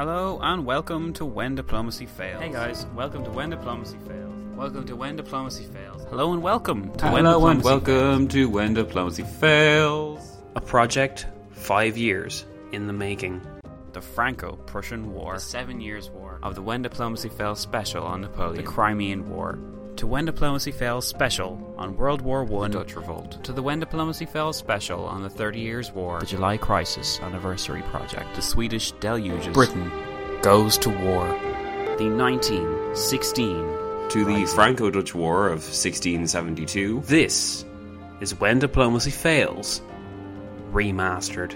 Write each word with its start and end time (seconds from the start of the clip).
Hello 0.00 0.40
and 0.40 0.64
welcome 0.64 1.12
to 1.12 1.26
When 1.26 1.54
Diplomacy 1.54 2.06
Fails. 2.06 2.40
Hey 2.40 2.50
guys, 2.50 2.86
welcome 2.94 3.22
to 3.22 3.30
When 3.30 3.50
Diplomacy 3.50 3.98
Fails. 4.08 4.32
Welcome 4.56 4.86
to 4.86 4.96
When 4.96 5.14
Diplomacy 5.14 5.64
Fails. 5.64 6.02
Hello 6.08 6.32
and 6.32 6.42
welcome 6.42 6.90
to 6.96 7.10
When 7.10 7.26
Hello 7.26 7.46
and 7.48 7.58
Diplomacy 7.58 7.92
welcome 7.92 8.28
to 8.28 8.48
When 8.48 8.72
Diplomacy 8.72 9.24
Fails. 9.24 10.38
A 10.56 10.60
project 10.62 11.26
five 11.50 11.98
years 11.98 12.46
in 12.72 12.86
the 12.86 12.94
making. 12.94 13.42
The 13.92 14.00
Franco-Prussian 14.00 15.12
War. 15.12 15.34
The 15.34 15.40
Seven 15.40 15.82
Years 15.82 16.08
War. 16.08 16.40
Of 16.42 16.54
the 16.54 16.62
When 16.62 16.80
Diplomacy 16.80 17.28
Fails 17.28 17.60
special 17.60 18.02
on 18.02 18.22
Napoleon. 18.22 18.64
The 18.64 18.70
Crimean 18.70 19.28
War. 19.28 19.58
To 20.00 20.06
When 20.06 20.24
Diplomacy 20.24 20.72
Fails 20.72 21.06
special 21.06 21.74
on 21.76 21.94
World 21.94 22.22
War 22.22 22.42
One. 22.42 22.70
Dutch 22.70 22.96
Revolt. 22.96 23.44
To 23.44 23.52
the 23.52 23.60
When 23.60 23.80
Diplomacy 23.80 24.24
Fails 24.24 24.56
special 24.56 25.04
on 25.04 25.22
the 25.22 25.28
Thirty 25.28 25.60
Years 25.60 25.92
War. 25.92 26.20
The 26.20 26.24
July 26.24 26.56
Crisis 26.56 27.20
Anniversary 27.20 27.82
Project. 27.82 28.34
The 28.34 28.40
Swedish 28.40 28.92
Deluges. 28.92 29.52
Britain 29.52 29.92
goes 30.40 30.78
to 30.78 30.88
war. 30.88 31.26
The 31.98 32.08
1916 32.08 34.08
To 34.08 34.24
the 34.24 34.46
Franco 34.46 34.88
Dutch 34.88 35.14
War 35.14 35.48
of 35.48 35.60
1672. 35.60 37.02
This 37.04 37.66
is 38.22 38.40
When 38.40 38.58
Diplomacy 38.58 39.10
Fails 39.10 39.82
Remastered. 40.72 41.54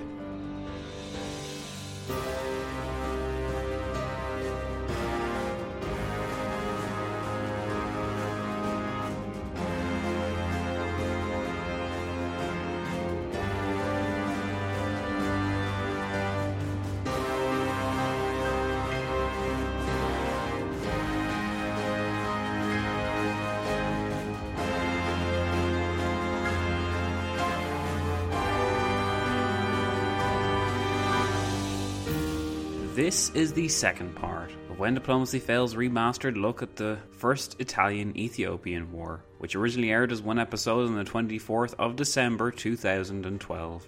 This 33.15 33.31
is 33.31 33.53
the 33.53 33.69
second 33.69 34.17
part 34.17 34.51
of 34.69 34.81
When 34.81 34.95
Diplomacy 34.95 35.39
Fails 35.39 35.77
remastered 35.77 36.35
look 36.35 36.65
at 36.65 36.75
the 36.75 36.99
First 37.13 37.55
Italian 37.61 38.19
Ethiopian 38.19 38.91
War, 38.91 39.23
which 39.39 39.55
originally 39.55 39.93
aired 39.93 40.11
as 40.11 40.21
one 40.21 40.41
episode 40.41 40.89
on 40.89 40.97
the 40.97 41.05
24th 41.05 41.75
of 41.79 41.95
December 41.95 42.51
2012. 42.51 43.87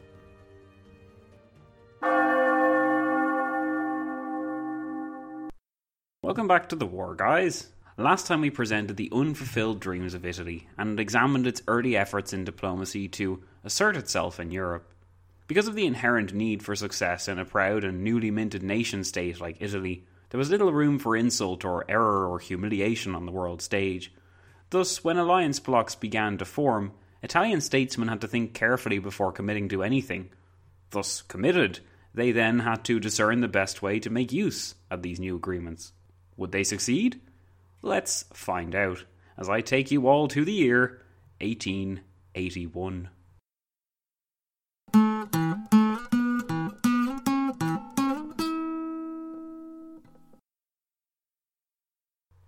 Welcome 6.22 6.46
back 6.46 6.68
to 6.68 6.76
the 6.76 6.86
war, 6.86 7.16
guys. 7.16 7.72
Last 7.96 8.28
time 8.28 8.42
we 8.42 8.50
presented 8.50 8.96
the 8.96 9.10
unfulfilled 9.12 9.80
dreams 9.80 10.14
of 10.14 10.24
Italy 10.24 10.68
and 10.78 11.00
examined 11.00 11.48
its 11.48 11.62
early 11.66 11.96
efforts 11.96 12.32
in 12.32 12.44
diplomacy 12.44 13.08
to 13.08 13.42
assert 13.64 13.96
itself 13.96 14.38
in 14.38 14.52
Europe. 14.52 14.92
Because 15.46 15.68
of 15.68 15.74
the 15.74 15.86
inherent 15.86 16.34
need 16.34 16.62
for 16.62 16.74
success 16.74 17.28
in 17.28 17.38
a 17.38 17.44
proud 17.44 17.84
and 17.84 18.02
newly 18.02 18.30
minted 18.30 18.62
nation 18.62 19.04
state 19.04 19.40
like 19.40 19.58
Italy, 19.60 20.04
there 20.30 20.38
was 20.38 20.50
little 20.50 20.72
room 20.72 20.98
for 20.98 21.16
insult 21.16 21.64
or 21.64 21.84
error 21.88 22.26
or 22.26 22.40
humiliation 22.40 23.14
on 23.14 23.26
the 23.26 23.32
world 23.32 23.62
stage. 23.62 24.12
Thus, 24.70 25.04
when 25.04 25.16
alliance 25.16 25.60
blocks 25.60 25.94
began 25.94 26.36
to 26.38 26.44
form, 26.44 26.92
Italian 27.22 27.60
statesmen 27.60 28.08
had 28.08 28.20
to 28.22 28.28
think 28.28 28.54
carefully 28.54 28.98
before 28.98 29.30
committing 29.30 29.68
to 29.68 29.84
anything. 29.84 30.30
Thus, 30.90 31.22
committed, 31.22 31.78
they 32.12 32.32
then 32.32 32.60
had 32.60 32.84
to 32.86 32.98
discern 32.98 33.40
the 33.40 33.48
best 33.48 33.82
way 33.82 34.00
to 34.00 34.10
make 34.10 34.32
use 34.32 34.74
of 34.90 35.02
these 35.02 35.20
new 35.20 35.36
agreements. 35.36 35.92
Would 36.36 36.50
they 36.50 36.64
succeed? 36.64 37.20
Let's 37.82 38.24
find 38.32 38.74
out 38.74 39.04
as 39.38 39.48
I 39.48 39.60
take 39.60 39.90
you 39.92 40.08
all 40.08 40.26
to 40.28 40.44
the 40.44 40.52
year 40.52 41.02
1881. 41.40 43.10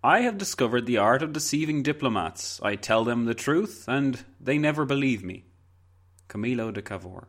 I 0.02 0.20
have 0.20 0.38
discovered 0.38 0.86
the 0.86 0.98
art 0.98 1.22
of 1.24 1.32
deceiving 1.32 1.82
diplomats. 1.82 2.60
I 2.62 2.76
tell 2.76 3.02
them 3.02 3.24
the 3.24 3.34
truth, 3.34 3.84
and 3.88 4.24
they 4.40 4.56
never 4.56 4.84
believe 4.84 5.24
me. 5.24 5.46
Camillo 6.28 6.70
de 6.70 6.80
Cavour. 6.80 7.26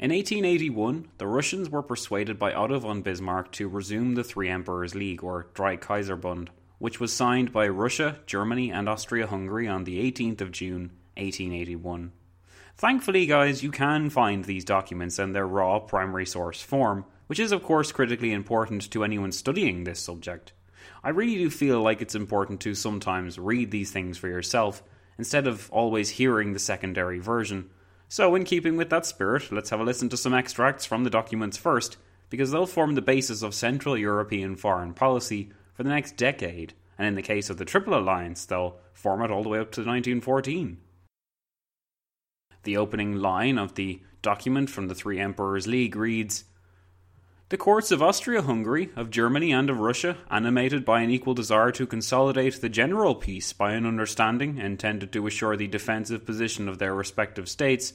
In 0.00 0.10
1881, 0.10 1.10
the 1.18 1.28
Russians 1.28 1.70
were 1.70 1.84
persuaded 1.84 2.40
by 2.40 2.52
Otto 2.52 2.80
von 2.80 3.02
Bismarck 3.02 3.52
to 3.52 3.68
resume 3.68 4.16
the 4.16 4.24
Three 4.24 4.48
Emperors 4.48 4.96
League, 4.96 5.22
or 5.22 5.46
Dreikaiserbund, 5.54 6.48
which 6.78 6.98
was 6.98 7.12
signed 7.12 7.52
by 7.52 7.68
Russia, 7.68 8.18
Germany, 8.26 8.72
and 8.72 8.88
Austria 8.88 9.28
Hungary 9.28 9.68
on 9.68 9.84
the 9.84 10.10
18th 10.10 10.40
of 10.40 10.50
June, 10.50 10.90
1881. 11.16 12.10
Thankfully, 12.76 13.26
guys, 13.26 13.62
you 13.62 13.70
can 13.70 14.10
find 14.10 14.44
these 14.44 14.64
documents 14.64 15.20
in 15.20 15.30
their 15.30 15.46
raw 15.46 15.78
primary 15.78 16.26
source 16.26 16.60
form, 16.60 17.04
which 17.28 17.38
is, 17.38 17.52
of 17.52 17.62
course, 17.62 17.92
critically 17.92 18.32
important 18.32 18.90
to 18.90 19.04
anyone 19.04 19.30
studying 19.30 19.84
this 19.84 20.00
subject. 20.00 20.52
I 21.02 21.10
really 21.10 21.36
do 21.36 21.50
feel 21.50 21.82
like 21.82 22.02
it's 22.02 22.14
important 22.14 22.60
to 22.62 22.74
sometimes 22.74 23.38
read 23.38 23.70
these 23.70 23.90
things 23.90 24.18
for 24.18 24.28
yourself 24.28 24.82
instead 25.18 25.46
of 25.46 25.70
always 25.70 26.10
hearing 26.10 26.52
the 26.52 26.58
secondary 26.58 27.18
version. 27.18 27.70
So, 28.08 28.34
in 28.34 28.44
keeping 28.44 28.76
with 28.76 28.90
that 28.90 29.06
spirit, 29.06 29.50
let's 29.50 29.70
have 29.70 29.80
a 29.80 29.84
listen 29.84 30.08
to 30.10 30.16
some 30.16 30.34
extracts 30.34 30.84
from 30.84 31.04
the 31.04 31.10
documents 31.10 31.56
first, 31.56 31.96
because 32.30 32.50
they'll 32.50 32.66
form 32.66 32.94
the 32.94 33.02
basis 33.02 33.42
of 33.42 33.54
Central 33.54 33.96
European 33.96 34.56
foreign 34.56 34.94
policy 34.94 35.50
for 35.74 35.82
the 35.82 35.90
next 35.90 36.16
decade, 36.16 36.74
and 36.98 37.06
in 37.06 37.14
the 37.14 37.22
case 37.22 37.50
of 37.50 37.56
the 37.56 37.64
Triple 37.64 37.98
Alliance, 37.98 38.44
they'll 38.44 38.76
form 38.92 39.22
it 39.22 39.30
all 39.30 39.42
the 39.42 39.48
way 39.48 39.58
up 39.58 39.72
to 39.72 39.80
1914. 39.80 40.78
The 42.62 42.76
opening 42.76 43.16
line 43.16 43.58
of 43.58 43.74
the 43.74 44.00
document 44.22 44.70
from 44.70 44.88
the 44.88 44.94
Three 44.94 45.18
Emperors 45.18 45.66
League 45.66 45.96
reads 45.96 46.44
The 47.50 47.58
courts 47.58 47.90
of 47.90 48.02
Austria 48.02 48.40
Hungary, 48.40 48.88
of 48.96 49.10
Germany, 49.10 49.52
and 49.52 49.68
of 49.68 49.78
Russia, 49.78 50.16
animated 50.30 50.82
by 50.82 51.02
an 51.02 51.10
equal 51.10 51.34
desire 51.34 51.70
to 51.72 51.86
consolidate 51.86 52.62
the 52.62 52.70
general 52.70 53.14
peace 53.14 53.52
by 53.52 53.72
an 53.72 53.84
understanding 53.84 54.56
intended 54.56 55.12
to 55.12 55.26
assure 55.26 55.54
the 55.54 55.66
defensive 55.66 56.24
position 56.24 56.70
of 56.70 56.78
their 56.78 56.94
respective 56.94 57.50
states, 57.50 57.92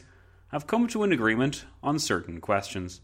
have 0.50 0.68
come 0.68 0.88
to 0.90 1.02
an 1.02 1.12
agreement 1.12 1.66
on 1.82 1.98
certain 1.98 2.40
questions. 2.40 3.02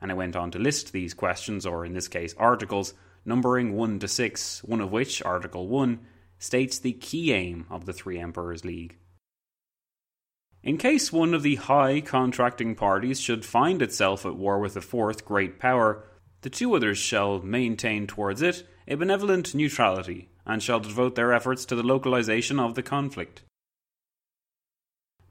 And 0.00 0.10
I 0.10 0.14
went 0.14 0.34
on 0.34 0.50
to 0.50 0.58
list 0.58 0.92
these 0.92 1.14
questions, 1.14 1.64
or 1.64 1.86
in 1.86 1.92
this 1.92 2.08
case, 2.08 2.34
articles, 2.36 2.92
numbering 3.24 3.74
1 3.76 4.00
to 4.00 4.08
6, 4.08 4.64
one 4.64 4.80
of 4.80 4.90
which, 4.90 5.22
Article 5.22 5.68
1, 5.68 6.00
states 6.40 6.80
the 6.80 6.94
key 6.94 7.32
aim 7.32 7.64
of 7.70 7.86
the 7.86 7.92
Three 7.92 8.18
Emperors 8.18 8.64
League. 8.64 8.96
In 10.62 10.78
case 10.78 11.12
one 11.12 11.34
of 11.34 11.42
the 11.42 11.56
high 11.56 12.00
contracting 12.00 12.76
parties 12.76 13.20
should 13.20 13.44
find 13.44 13.82
itself 13.82 14.24
at 14.24 14.36
war 14.36 14.60
with 14.60 14.76
a 14.76 14.80
fourth 14.80 15.24
great 15.24 15.58
power, 15.58 16.04
the 16.42 16.50
two 16.50 16.74
others 16.74 16.98
shall 16.98 17.40
maintain 17.40 18.06
towards 18.06 18.42
it 18.42 18.66
a 18.86 18.94
benevolent 18.94 19.54
neutrality, 19.54 20.28
and 20.46 20.62
shall 20.62 20.78
devote 20.78 21.16
their 21.16 21.32
efforts 21.32 21.64
to 21.64 21.74
the 21.74 21.82
localization 21.82 22.60
of 22.60 22.74
the 22.74 22.82
conflict. 22.82 23.42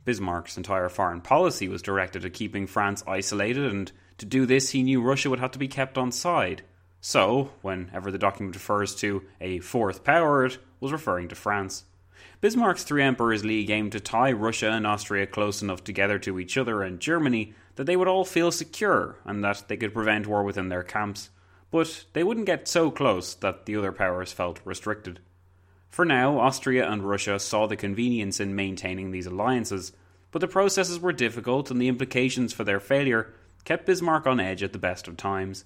Bismarck's 0.03 0.57
entire 0.57 0.89
foreign 0.89 1.21
policy 1.21 1.67
was 1.67 1.81
directed 1.81 2.25
at 2.25 2.33
keeping 2.33 2.67
France 2.67 3.03
isolated, 3.07 3.71
and 3.71 3.91
to 4.17 4.25
do 4.25 4.45
this, 4.45 4.71
he 4.71 4.83
knew 4.83 5.01
Russia 5.01 5.29
would 5.29 5.39
have 5.39 5.51
to 5.51 5.59
be 5.59 5.67
kept 5.67 5.97
on 5.97 6.11
side. 6.11 6.63
So, 6.99 7.51
whenever 7.61 8.11
the 8.11 8.17
document 8.17 8.55
refers 8.55 8.95
to 8.95 9.23
a 9.39 9.59
fourth 9.59 10.03
power, 10.03 10.45
it 10.45 10.57
was 10.79 10.91
referring 10.91 11.29
to 11.29 11.35
France. 11.35 11.85
Bismarck's 12.41 12.83
Three 12.83 13.03
Emperors 13.03 13.45
League 13.45 13.69
aimed 13.69 13.91
to 13.91 13.99
tie 13.99 14.31
Russia 14.31 14.71
and 14.71 14.87
Austria 14.87 15.27
close 15.27 15.61
enough 15.61 15.83
together 15.83 16.17
to 16.17 16.39
each 16.39 16.57
other 16.57 16.81
and 16.81 16.99
Germany 16.99 17.53
that 17.75 17.83
they 17.83 17.95
would 17.95 18.07
all 18.07 18.25
feel 18.25 18.51
secure 18.51 19.19
and 19.25 19.43
that 19.43 19.65
they 19.67 19.77
could 19.77 19.93
prevent 19.93 20.25
war 20.25 20.43
within 20.43 20.69
their 20.69 20.81
camps. 20.81 21.29
But 21.69 22.05
they 22.13 22.23
wouldn't 22.23 22.47
get 22.47 22.67
so 22.67 22.89
close 22.89 23.35
that 23.35 23.67
the 23.67 23.75
other 23.75 23.91
powers 23.91 24.33
felt 24.33 24.59
restricted. 24.65 25.19
For 25.87 26.03
now, 26.03 26.39
Austria 26.39 26.89
and 26.89 27.07
Russia 27.07 27.37
saw 27.37 27.67
the 27.67 27.75
convenience 27.75 28.39
in 28.39 28.55
maintaining 28.55 29.11
these 29.11 29.27
alliances, 29.27 29.91
but 30.31 30.39
the 30.39 30.47
processes 30.47 30.99
were 30.99 31.13
difficult 31.13 31.69
and 31.69 31.79
the 31.79 31.89
implications 31.89 32.53
for 32.53 32.63
their 32.63 32.79
failure 32.79 33.35
kept 33.65 33.85
Bismarck 33.85 34.25
on 34.25 34.39
edge 34.39 34.63
at 34.63 34.73
the 34.73 34.79
best 34.79 35.07
of 35.07 35.15
times. 35.15 35.63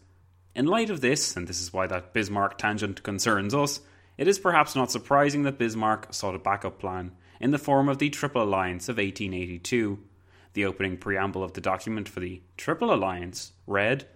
In 0.54 0.66
light 0.66 0.90
of 0.90 1.00
this, 1.00 1.38
and 1.38 1.48
this 1.48 1.62
is 1.62 1.72
why 1.72 1.88
that 1.88 2.12
Bismarck 2.12 2.58
tangent 2.58 3.02
concerns 3.02 3.54
us, 3.54 3.80
it 4.18 4.28
is 4.28 4.40
perhaps 4.40 4.76
not 4.76 4.92
surprising 4.92 5.44
that 5.44 5.58
Bismarck 5.58 6.14
sought 6.14 6.36
a 6.36 6.40
backup 6.40 6.80
plan 6.80 7.12
in 7.40 7.52
the 7.52 7.58
form 7.58 7.90
of 7.90 7.98
the 7.98 8.10
Triple 8.10 8.44
Alliance 8.44 8.88
of 8.88 8.98
1882. 8.98 10.00
The 10.54 10.66
opening 10.66 10.98
preamble 10.98 11.44
of 11.44 11.54
the 11.54 11.62
document 11.62 12.08
for 12.08 12.22
the 12.22 12.42
Triple 12.56 12.94
Alliance 12.94 13.52
read 13.68 14.08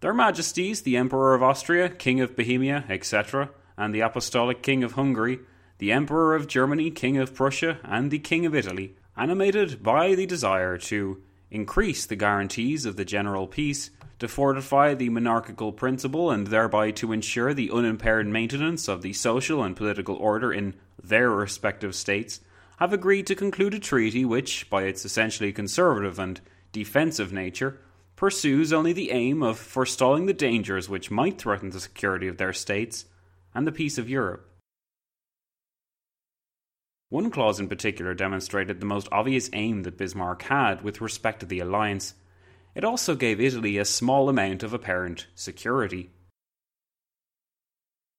Their 0.00 0.14
Majesties, 0.14 0.82
the 0.82 0.96
Emperor 0.96 1.34
of 1.34 1.42
Austria, 1.42 1.88
King 1.88 2.20
of 2.20 2.36
Bohemia, 2.36 2.84
etc., 2.88 3.50
and 3.76 3.94
the 3.94 4.00
Apostolic 4.00 4.62
King 4.62 4.84
of 4.84 4.92
Hungary, 4.92 5.40
the 5.78 5.90
Emperor 5.90 6.34
of 6.34 6.46
Germany, 6.46 6.90
King 6.90 7.16
of 7.16 7.34
Prussia, 7.34 7.78
and 7.82 8.10
the 8.10 8.18
King 8.18 8.46
of 8.46 8.54
Italy, 8.54 8.94
animated 9.16 9.82
by 9.82 10.14
the 10.14 10.26
desire 10.26 10.78
to 10.78 11.22
increase 11.50 12.06
the 12.06 12.16
guarantees 12.16 12.86
of 12.86 12.96
the 12.96 13.04
general 13.04 13.46
peace 13.46 13.90
to 14.20 14.28
fortify 14.28 14.94
the 14.94 15.08
monarchical 15.08 15.72
principle 15.72 16.30
and 16.30 16.46
thereby 16.46 16.90
to 16.92 17.10
ensure 17.10 17.52
the 17.52 17.70
unimpaired 17.70 18.28
maintenance 18.28 18.86
of 18.86 19.02
the 19.02 19.14
social 19.14 19.64
and 19.64 19.76
political 19.76 20.14
order 20.16 20.52
in 20.52 20.74
their 21.02 21.30
respective 21.30 21.94
states, 21.94 22.40
have 22.78 22.92
agreed 22.92 23.26
to 23.26 23.34
conclude 23.34 23.74
a 23.74 23.78
treaty 23.78 24.24
which, 24.24 24.68
by 24.70 24.84
its 24.84 25.04
essentially 25.04 25.52
conservative 25.52 26.18
and 26.18 26.40
defensive 26.70 27.32
nature, 27.32 27.78
pursues 28.14 28.72
only 28.72 28.92
the 28.92 29.10
aim 29.10 29.42
of 29.42 29.58
forestalling 29.58 30.26
the 30.26 30.34
dangers 30.34 30.88
which 30.88 31.10
might 31.10 31.38
threaten 31.38 31.70
the 31.70 31.80
security 31.80 32.28
of 32.28 32.36
their 32.36 32.52
states 32.52 33.06
and 33.54 33.66
the 33.66 33.72
peace 33.72 33.96
of 33.96 34.10
Europe. 34.10 34.46
One 37.08 37.30
clause 37.30 37.58
in 37.58 37.68
particular 37.68 38.14
demonstrated 38.14 38.80
the 38.80 38.86
most 38.86 39.08
obvious 39.10 39.48
aim 39.54 39.82
that 39.84 39.96
Bismarck 39.96 40.42
had 40.42 40.82
with 40.82 41.00
respect 41.00 41.40
to 41.40 41.46
the 41.46 41.60
alliance 41.60 42.14
it 42.74 42.84
also 42.84 43.14
gave 43.14 43.40
Italy 43.40 43.78
a 43.78 43.84
small 43.84 44.28
amount 44.28 44.62
of 44.62 44.72
apparent 44.72 45.26
security. 45.34 46.10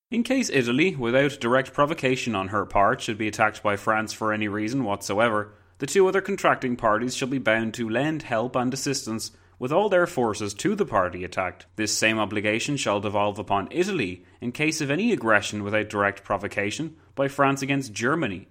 In 0.09 0.23
case 0.23 0.49
Italy, 0.49 0.95
without 0.95 1.39
direct 1.39 1.73
provocation 1.73 2.35
on 2.35 2.49
her 2.49 2.65
part, 2.65 3.01
should 3.01 3.17
be 3.17 3.29
attacked 3.29 3.63
by 3.63 3.77
France 3.77 4.11
for 4.11 4.33
any 4.33 4.49
reason 4.49 4.83
whatsoever, 4.83 5.53
the 5.77 5.87
two 5.87 6.05
other 6.07 6.21
contracting 6.21 6.75
parties 6.75 7.15
shall 7.15 7.29
be 7.29 7.39
bound 7.39 7.73
to 7.75 7.89
lend 7.89 8.23
help 8.23 8.55
and 8.55 8.73
assistance 8.73 9.31
with 9.57 9.71
all 9.71 9.89
their 9.89 10.07
forces 10.07 10.53
to 10.55 10.75
the 10.75 10.85
party 10.85 11.23
attacked. 11.23 11.65
This 11.75 11.95
same 11.97 12.19
obligation 12.19 12.77
shall 12.77 12.99
devolve 12.99 13.39
upon 13.39 13.67
Italy 13.71 14.25
in 14.41 14.51
case 14.51 14.81
of 14.81 14.91
any 14.91 15.13
aggression 15.13 15.63
without 15.63 15.87
direct 15.87 16.23
provocation 16.23 16.97
by 17.15 17.27
France 17.27 17.61
against 17.61 17.93
Germany, 17.93 18.47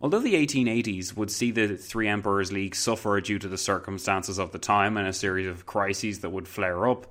Although 0.00 0.20
the 0.20 0.34
1880s 0.34 1.16
would 1.16 1.30
see 1.30 1.50
the 1.50 1.76
Three 1.76 2.06
Emperors 2.06 2.52
League 2.52 2.76
suffer 2.76 3.20
due 3.20 3.40
to 3.40 3.48
the 3.48 3.58
circumstances 3.58 4.38
of 4.38 4.52
the 4.52 4.58
time 4.58 4.96
and 4.96 5.08
a 5.08 5.12
series 5.12 5.48
of 5.48 5.66
crises 5.66 6.20
that 6.20 6.30
would 6.30 6.46
flare 6.46 6.88
up, 6.88 7.08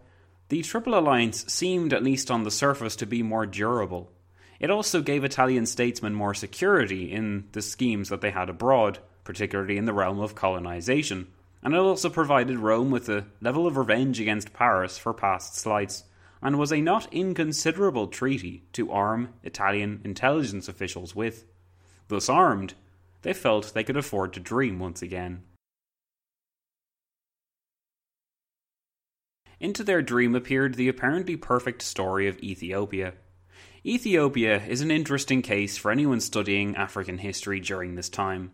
the 0.47 0.61
Triple 0.61 0.97
Alliance 0.97 1.45
seemed, 1.51 1.91
at 1.91 2.03
least 2.03 2.31
on 2.31 2.43
the 2.43 2.51
surface, 2.51 2.95
to 2.95 3.05
be 3.05 3.21
more 3.21 3.45
durable. 3.45 4.09
It 4.61 4.71
also 4.71 5.01
gave 5.01 5.25
Italian 5.25 5.65
statesmen 5.65 6.13
more 6.15 6.33
security 6.33 7.11
in 7.11 7.49
the 7.51 7.61
schemes 7.61 8.07
that 8.07 8.21
they 8.21 8.31
had 8.31 8.49
abroad, 8.49 8.99
particularly 9.25 9.75
in 9.75 9.83
the 9.83 9.91
realm 9.93 10.21
of 10.21 10.35
colonization, 10.35 11.27
and 11.61 11.73
it 11.73 11.79
also 11.79 12.09
provided 12.09 12.57
Rome 12.57 12.89
with 12.89 13.09
a 13.09 13.25
level 13.41 13.67
of 13.67 13.75
revenge 13.75 14.21
against 14.21 14.53
Paris 14.53 14.97
for 14.97 15.13
past 15.13 15.55
slights, 15.55 16.05
and 16.41 16.57
was 16.57 16.71
a 16.71 16.79
not 16.79 17.11
inconsiderable 17.11 18.07
treaty 18.07 18.63
to 18.71 18.91
arm 18.91 19.33
Italian 19.43 19.99
intelligence 20.05 20.69
officials 20.69 21.13
with. 21.13 21.43
Thus 22.07 22.30
armed, 22.30 22.74
they 23.21 23.33
felt 23.33 23.74
they 23.74 23.83
could 23.83 23.98
afford 23.98 24.33
to 24.33 24.39
dream 24.39 24.80
once 24.80 25.01
again. 25.01 25.44
Into 29.59 29.83
their 29.83 30.01
dream 30.01 30.36
appeared 30.36 30.75
the 30.75 30.88
apparently 30.88 31.36
perfect 31.36 31.81
story 31.81 32.27
of 32.27 32.39
Ethiopia. 32.39 33.13
Ethiopia 33.86 34.62
is 34.68 34.81
an 34.81 34.92
interesting 34.92 35.42
case 35.42 35.77
for 35.77 35.92
anyone 35.92 36.19
studying 36.19 36.75
African 36.75 37.18
history 37.18 37.59
during 37.59 37.95
this 37.95 38.09
time. 38.09 38.51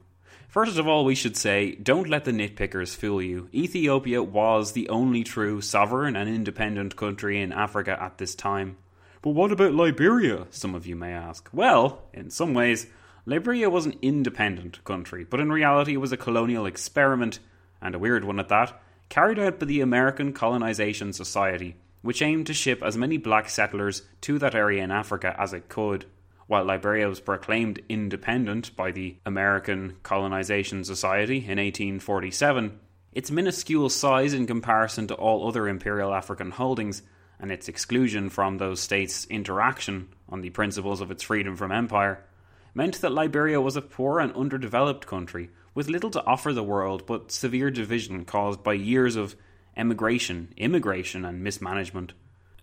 First 0.48 0.78
of 0.78 0.88
all, 0.88 1.04
we 1.04 1.16
should 1.16 1.36
say, 1.36 1.76
don't 1.76 2.08
let 2.08 2.26
the 2.26 2.32
nitpickers 2.32 2.96
fool 2.96 3.22
you. 3.22 3.50
Ethiopia 3.54 4.22
was 4.22 4.72
the 4.72 4.88
only 4.90 5.24
true 5.24 5.62
sovereign 5.62 6.16
and 6.16 6.30
independent 6.30 6.96
country 6.96 7.42
in 7.42 7.52
Africa 7.52 7.98
at 8.00 8.20
this 8.20 8.36
time. 8.36 8.78
But 9.24 9.32
what 9.32 9.52
about 9.52 9.74
Liberia? 9.74 10.46
Some 10.52 10.76
of 10.76 10.86
you 10.86 10.96
may 10.96 11.12
ask. 11.12 11.50
Well, 11.52 12.04
in 12.14 12.30
some 12.30 12.54
ways, 12.54 12.86
Liberia 13.25 13.70
was 13.70 13.86
an 13.86 13.98
independent 14.02 14.84
country, 14.84 15.24
but 15.24 15.40
in 15.40 15.50
reality 15.50 15.94
it 15.94 16.02
was 16.02 16.12
a 16.12 16.18
colonial 16.18 16.66
experiment, 16.66 17.40
and 17.81 17.96
a 17.96 18.00
weird 18.00 18.25
one 18.25 18.38
at 18.38 18.50
that, 18.50 18.81
carried 19.08 19.40
out 19.40 19.60
by 19.60 19.66
the 19.66 19.80
American 19.80 20.34
Colonization 20.34 21.14
Society, 21.14 21.78
which 22.02 22.22
aimed 22.22 22.48
to 22.48 22.54
ship 22.54 22.84
as 22.84 22.98
many 22.98 23.18
black 23.18 23.48
settlers 23.48 24.02
to 24.20 24.38
that 24.40 24.56
area 24.56 24.84
in 24.84 24.92
Africa 24.92 25.34
as 25.40 25.54
it 25.54 25.70
could. 25.70 26.06
While 26.48 26.66
Liberia 26.66 27.08
was 27.08 27.22
proclaimed 27.22 27.81
independent 27.88 28.75
by 28.75 28.92
the 28.92 29.16
American 29.26 29.96
Colonization 30.04 30.84
Society 30.84 31.38
in 31.38 31.60
1847, 31.60 32.78
its 33.14 33.31
minuscule 33.31 33.90
size 33.90 34.33
in 34.33 34.45
comparison 34.47 35.07
to 35.07 35.14
all 35.14 35.47
other 35.47 35.69
imperial 35.69 36.14
African 36.14 36.52
holdings 36.52 37.04
and 37.40 37.54
its 37.54 37.69
exclusion 37.69 38.30
from 38.30 38.57
those 38.57 38.81
states' 38.81 39.26
interaction 39.30 40.09
on 40.28 40.42
the 40.42 40.50
principles 40.50 41.00
of 41.00 41.09
its 41.09 41.24
freedom 41.24 41.56
from 41.56 41.71
empire 41.71 42.26
meant 42.73 43.01
that 43.01 43.11
Liberia 43.11 43.61
was 43.61 43.75
a 43.75 43.81
poor 43.81 44.19
and 44.19 44.35
underdeveloped 44.35 45.06
country 45.06 45.49
with 45.75 45.89
little 45.89 46.11
to 46.11 46.23
offer 46.25 46.53
the 46.53 46.63
world 46.63 47.06
but 47.06 47.31
severe 47.31 47.71
division 47.71 48.25
caused 48.25 48.63
by 48.63 48.73
years 48.73 49.15
of 49.15 49.35
emigration, 49.75 50.53
immigration, 50.57 51.25
and 51.25 51.44
mismanagement. 51.44 52.13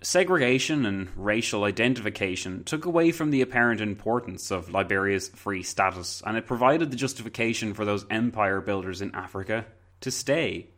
Segregation 0.03 0.87
and 0.87 1.11
racial 1.15 1.65
identification 1.65 2.65
took 2.65 2.87
away 2.87 3.13
from 3.13 3.31
the 3.31 3.43
apparent 3.43 3.81
importance 3.81 4.51
of 4.51 4.71
Liberia's 4.71 5.29
free 5.29 5.63
status, 5.63 6.23
and 6.25 6.39
it 6.39 6.47
provided 6.47 6.91
the 6.91 6.97
justification 6.97 7.75
for 7.75 7.85
those 7.85 8.07
empire 8.09 8.61
builders 8.63 9.03
in 9.03 9.15
Africa 9.15 9.67
to 10.01 10.11
stay. 10.11 10.69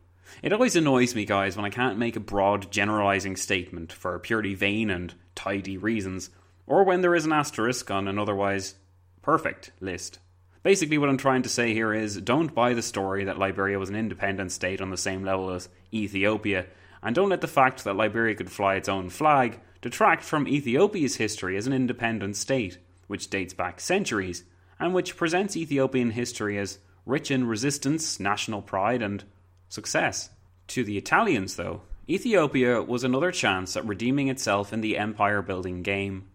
It 0.41 0.51
always 0.51 0.75
annoys 0.75 1.15
me, 1.15 1.23
guys, 1.23 1.55
when 1.55 1.65
I 1.65 1.69
can't 1.69 1.97
make 1.97 2.17
a 2.17 2.19
broad, 2.19 2.69
generalizing 2.69 3.37
statement 3.37 3.93
for 3.93 4.19
purely 4.19 4.55
vain 4.55 4.89
and 4.89 5.13
tidy 5.35 5.77
reasons, 5.77 6.29
or 6.67 6.83
when 6.83 7.01
there 7.01 7.15
is 7.15 7.25
an 7.25 7.31
asterisk 7.31 7.89
on 7.91 8.09
an 8.09 8.19
otherwise 8.19 8.75
perfect 9.23 9.71
list. 9.79 10.19
Basically, 10.61 10.99
what 10.99 11.09
I'm 11.09 11.17
trying 11.17 11.41
to 11.41 11.49
say 11.49 11.73
here 11.73 11.93
is 11.93 12.21
don't 12.21 12.53
buy 12.53 12.75
the 12.75 12.83
story 12.83 13.23
that 13.23 13.39
Liberia 13.39 13.79
was 13.79 13.89
an 13.89 13.95
independent 13.95 14.51
state 14.51 14.79
on 14.79 14.91
the 14.91 14.97
same 14.97 15.23
level 15.23 15.49
as 15.49 15.67
Ethiopia, 15.91 16.67
and 17.01 17.15
don't 17.15 17.29
let 17.29 17.41
the 17.41 17.47
fact 17.47 17.83
that 17.83 17.95
Liberia 17.95 18.35
could 18.35 18.51
fly 18.51 18.75
its 18.75 18.87
own 18.87 19.09
flag 19.09 19.59
detract 19.81 20.23
from 20.23 20.47
Ethiopia's 20.47 21.15
history 21.15 21.57
as 21.57 21.67
an 21.67 21.73
independent 21.73 22.37
state, 22.37 22.77
which 23.07 23.29
dates 23.29 23.53
back 23.53 23.81
centuries, 23.81 24.43
and 24.79 24.93
which 24.93 25.17
presents 25.17 25.57
Ethiopian 25.57 26.11
history 26.11 26.57
as 26.57 26.79
rich 27.05 27.29
in 27.29 27.45
resistance, 27.45 28.19
national 28.19 28.61
pride, 28.61 29.01
and 29.01 29.23
success. 29.67 30.29
To 30.67 30.83
the 30.83 30.97
Italians, 30.97 31.57
though, 31.57 31.81
Ethiopia 32.07 32.81
was 32.81 33.03
another 33.03 33.31
chance 33.31 33.75
at 33.75 33.85
redeeming 33.85 34.29
itself 34.29 34.71
in 34.71 34.81
the 34.81 34.97
empire 34.97 35.41
building 35.41 35.83
game. 35.83 36.29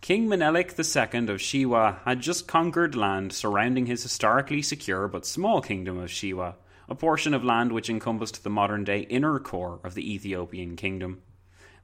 King 0.00 0.28
Menelik 0.28 0.70
II 0.78 1.28
of 1.28 1.40
Shewa 1.40 1.98
had 2.04 2.20
just 2.20 2.46
conquered 2.46 2.94
land 2.94 3.32
surrounding 3.32 3.86
his 3.86 4.02
historically 4.02 4.62
secure 4.62 5.08
but 5.08 5.26
small 5.26 5.60
kingdom 5.60 5.98
of 5.98 6.08
Shewa, 6.08 6.54
a 6.88 6.94
portion 6.94 7.34
of 7.34 7.44
land 7.44 7.72
which 7.72 7.90
encompassed 7.90 8.42
the 8.42 8.50
modern 8.50 8.84
day 8.84 9.00
inner 9.00 9.38
core 9.38 9.80
of 9.84 9.94
the 9.94 10.14
Ethiopian 10.14 10.76
kingdom. 10.76 11.20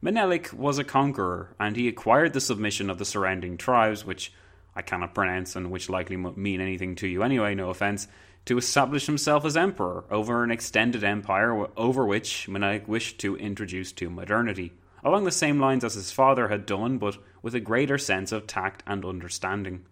Menelik 0.01 0.51
was 0.53 0.79
a 0.79 0.85
conqueror, 0.85 1.55
and 1.59 1.77
he 1.77 1.89
acquired 1.89 2.33
the 2.33 2.41
submission 2.41 2.89
of 2.89 2.99
the 2.99 3.05
surrounding 3.05 3.57
tribes, 3.57 4.05
which 4.05 4.33
I 4.77 4.83
cannot 4.83 5.15
pronounce 5.15 5.57
and 5.57 5.71
which 5.71 5.91
likely 5.91 6.17
mean 6.17 6.61
anything 6.61 6.95
to 6.97 7.09
you 7.09 7.23
anyway, 7.23 7.55
no 7.55 7.71
offence, 7.71 8.07
to 8.47 8.59
establish 8.59 9.07
himself 9.07 9.45
as 9.45 9.57
emperor 9.57 10.05
over 10.11 10.45
an 10.45 10.51
extended 10.51 11.05
empire 11.05 11.67
over 11.77 12.07
which 12.07 12.49
Menelik 12.49 12.87
wished 12.87 13.19
to 13.21 13.37
introduce 13.37 13.93
to 13.93 14.09
modernity, 14.09 14.73
along 15.05 15.25
the 15.25 15.31
same 15.31 15.61
lines 15.61 15.85
as 15.85 15.95
his 15.95 16.11
father 16.11 16.49
had 16.49 16.65
done, 16.65 16.99
but 16.99 17.19
with 17.43 17.55
a 17.55 17.61
greater 17.61 17.99
sense 17.99 18.33
of 18.33 18.47
tact 18.47 18.83
and 18.87 19.05
understanding. 19.05 19.85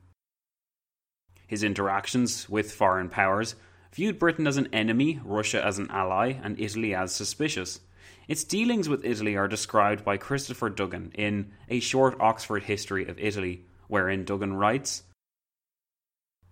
His 1.46 1.62
interactions 1.62 2.48
with 2.48 2.72
foreign 2.72 3.10
powers 3.10 3.54
viewed 3.92 4.18
Britain 4.18 4.46
as 4.46 4.56
an 4.56 4.68
enemy, 4.72 5.20
Russia 5.22 5.62
as 5.64 5.78
an 5.78 5.90
ally, 5.90 6.32
and 6.42 6.58
Italy 6.58 6.94
as 6.94 7.14
suspicious. 7.14 7.80
Its 8.26 8.42
dealings 8.42 8.88
with 8.88 9.04
Italy 9.04 9.36
are 9.36 9.48
described 9.48 10.02
by 10.04 10.16
Christopher 10.16 10.70
Duggan 10.70 11.12
in 11.14 11.52
A 11.68 11.80
Short 11.80 12.18
Oxford 12.18 12.62
History 12.62 13.06
of 13.06 13.18
Italy, 13.18 13.66
wherein 13.88 14.24
Duggan 14.24 14.54
writes 14.54 15.02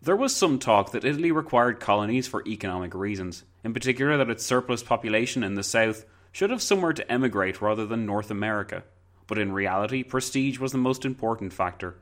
There 0.03 0.17
was 0.17 0.37
some 0.37 0.59
talk 0.59 0.93
that 0.93 1.05
Italy 1.05 1.33
required 1.33 1.81
colonies 1.81 2.29
for 2.29 2.47
economic 2.47 2.95
reasons, 2.95 3.45
in 3.65 3.73
particular 3.73 4.19
that 4.19 4.29
its 4.29 4.45
surplus 4.45 4.83
population 4.83 5.43
in 5.43 5.55
the 5.55 5.63
south 5.63 6.05
should 6.33 6.51
have 6.51 6.63
somewhere 6.63 6.93
to 6.93 7.11
emigrate 7.11 7.61
rather 7.61 7.87
than 7.87 8.07
North 8.07 8.31
America. 8.31 8.85
But 9.27 9.39
in 9.39 9.53
reality, 9.53 10.03
prestige 10.03 10.59
was 10.59 10.73
the 10.73 10.79
most 10.79 11.05
important 11.05 11.53
factor. 11.53 11.97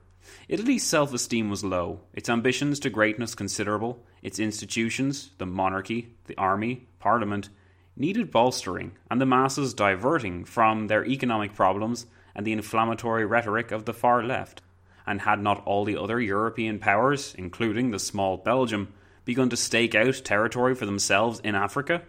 Italy's 0.49 0.85
self 0.85 1.15
esteem 1.15 1.49
was 1.49 1.65
low, 1.65 2.01
its 2.13 2.29
ambitions 2.29 2.81
to 2.81 2.91
greatness 2.91 3.35
considerable, 3.35 4.05
its 4.23 4.39
institutions, 4.39 5.31
the 5.39 5.47
monarchy, 5.47 6.15
the 6.27 6.37
army, 6.37 6.87
parliament, 6.99 7.49
needed 7.97 8.31
bolstering, 8.31 8.93
and 9.11 9.21
the 9.21 9.27
masses 9.27 9.75
diverting 9.75 10.45
from 10.45 10.87
their 10.87 11.05
economic 11.05 11.55
problems 11.55 12.07
and 12.35 12.47
the 12.47 12.53
inflammatory 12.53 13.25
rhetoric 13.25 13.73
of 13.73 13.85
the 13.85 13.95
far 13.95 14.23
left. 14.23 14.63
And 15.07 15.23
had 15.23 15.41
not 15.41 15.65
all 15.65 15.85
the 15.85 15.97
other 15.97 16.21
European 16.21 16.79
powers, 16.79 17.35
including 17.39 17.91
the 17.91 17.99
small 17.99 18.37
Belgium, 18.37 18.93
begun 19.25 19.49
to 19.51 19.57
stake 19.57 19.95
out 19.95 20.23
territory 20.25 20.75
for 20.75 20.87
themselves 20.87 21.41
in 21.41 21.55
Africa? 21.55 22.03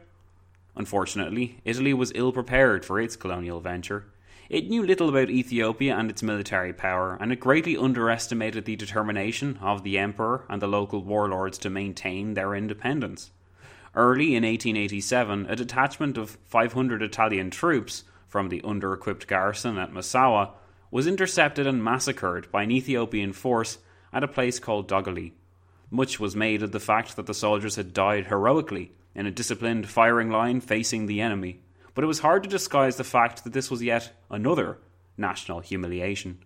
Unfortunately, 0.76 1.60
Italy 1.66 1.94
was 1.94 2.12
ill 2.16 2.32
prepared 2.32 2.86
for 2.86 3.00
its 3.00 3.16
colonial 3.16 3.60
venture. 3.60 4.06
It 4.50 4.68
knew 4.68 4.84
little 4.84 5.10
about 5.10 5.30
Ethiopia 5.30 5.96
and 5.96 6.10
its 6.10 6.24
military 6.24 6.74
power, 6.74 7.18
and 7.20 7.32
it 7.32 7.40
greatly 7.40 7.78
underestimated 7.78 8.66
the 8.66 8.76
determination 8.76 9.60
of 9.62 9.84
the 9.84 9.98
emperor 10.00 10.46
and 10.50 10.62
the 10.62 10.68
local 10.68 11.04
warlords 11.04 11.58
to 11.60 11.70
maintain 11.70 12.34
their 12.34 12.56
independence. 12.56 13.32
Early 13.96 14.36
in 14.36 14.44
1887, 14.44 15.46
a 15.48 15.56
detachment 15.56 16.18
of 16.18 16.38
500 16.46 17.02
Italian 17.02 17.52
troops 17.52 18.04
from 18.28 18.50
the 18.50 18.62
under 18.64 18.94
equipped 18.94 19.28
garrison 19.28 19.78
at 19.78 19.94
Massawa 19.94 20.52
was 20.92 21.08
intercepted 21.08 21.68
and 21.68 21.84
massacred 21.84 22.52
by 22.52 22.64
an 22.64 22.72
Ethiopian 22.72 23.34
force 23.34 23.80
at 24.12 24.24
a 24.24 24.28
place 24.28 24.60
called 24.60 24.88
Dogali. 24.88 25.34
Much 25.92 26.20
was 26.20 26.36
made 26.36 26.64
of 26.64 26.72
the 26.72 26.80
fact 26.80 27.16
that 27.16 27.26
the 27.26 27.34
soldiers 27.34 27.76
had 27.76 27.94
died 27.94 28.28
heroically 28.28 28.94
in 29.16 29.26
a 29.26 29.32
disciplined 29.32 29.88
firing 29.90 30.30
line 30.30 30.62
facing 30.62 31.06
the 31.06 31.22
enemy 31.22 31.62
but 32.00 32.06
it 32.06 32.08
was 32.08 32.20
hard 32.20 32.44
to 32.44 32.50
disguise 32.50 32.96
the 32.96 33.04
fact 33.04 33.44
that 33.44 33.52
this 33.52 33.70
was 33.70 33.84
yet 33.84 34.14
another 34.32 34.78
national 35.18 35.60
humiliation. 35.60 36.40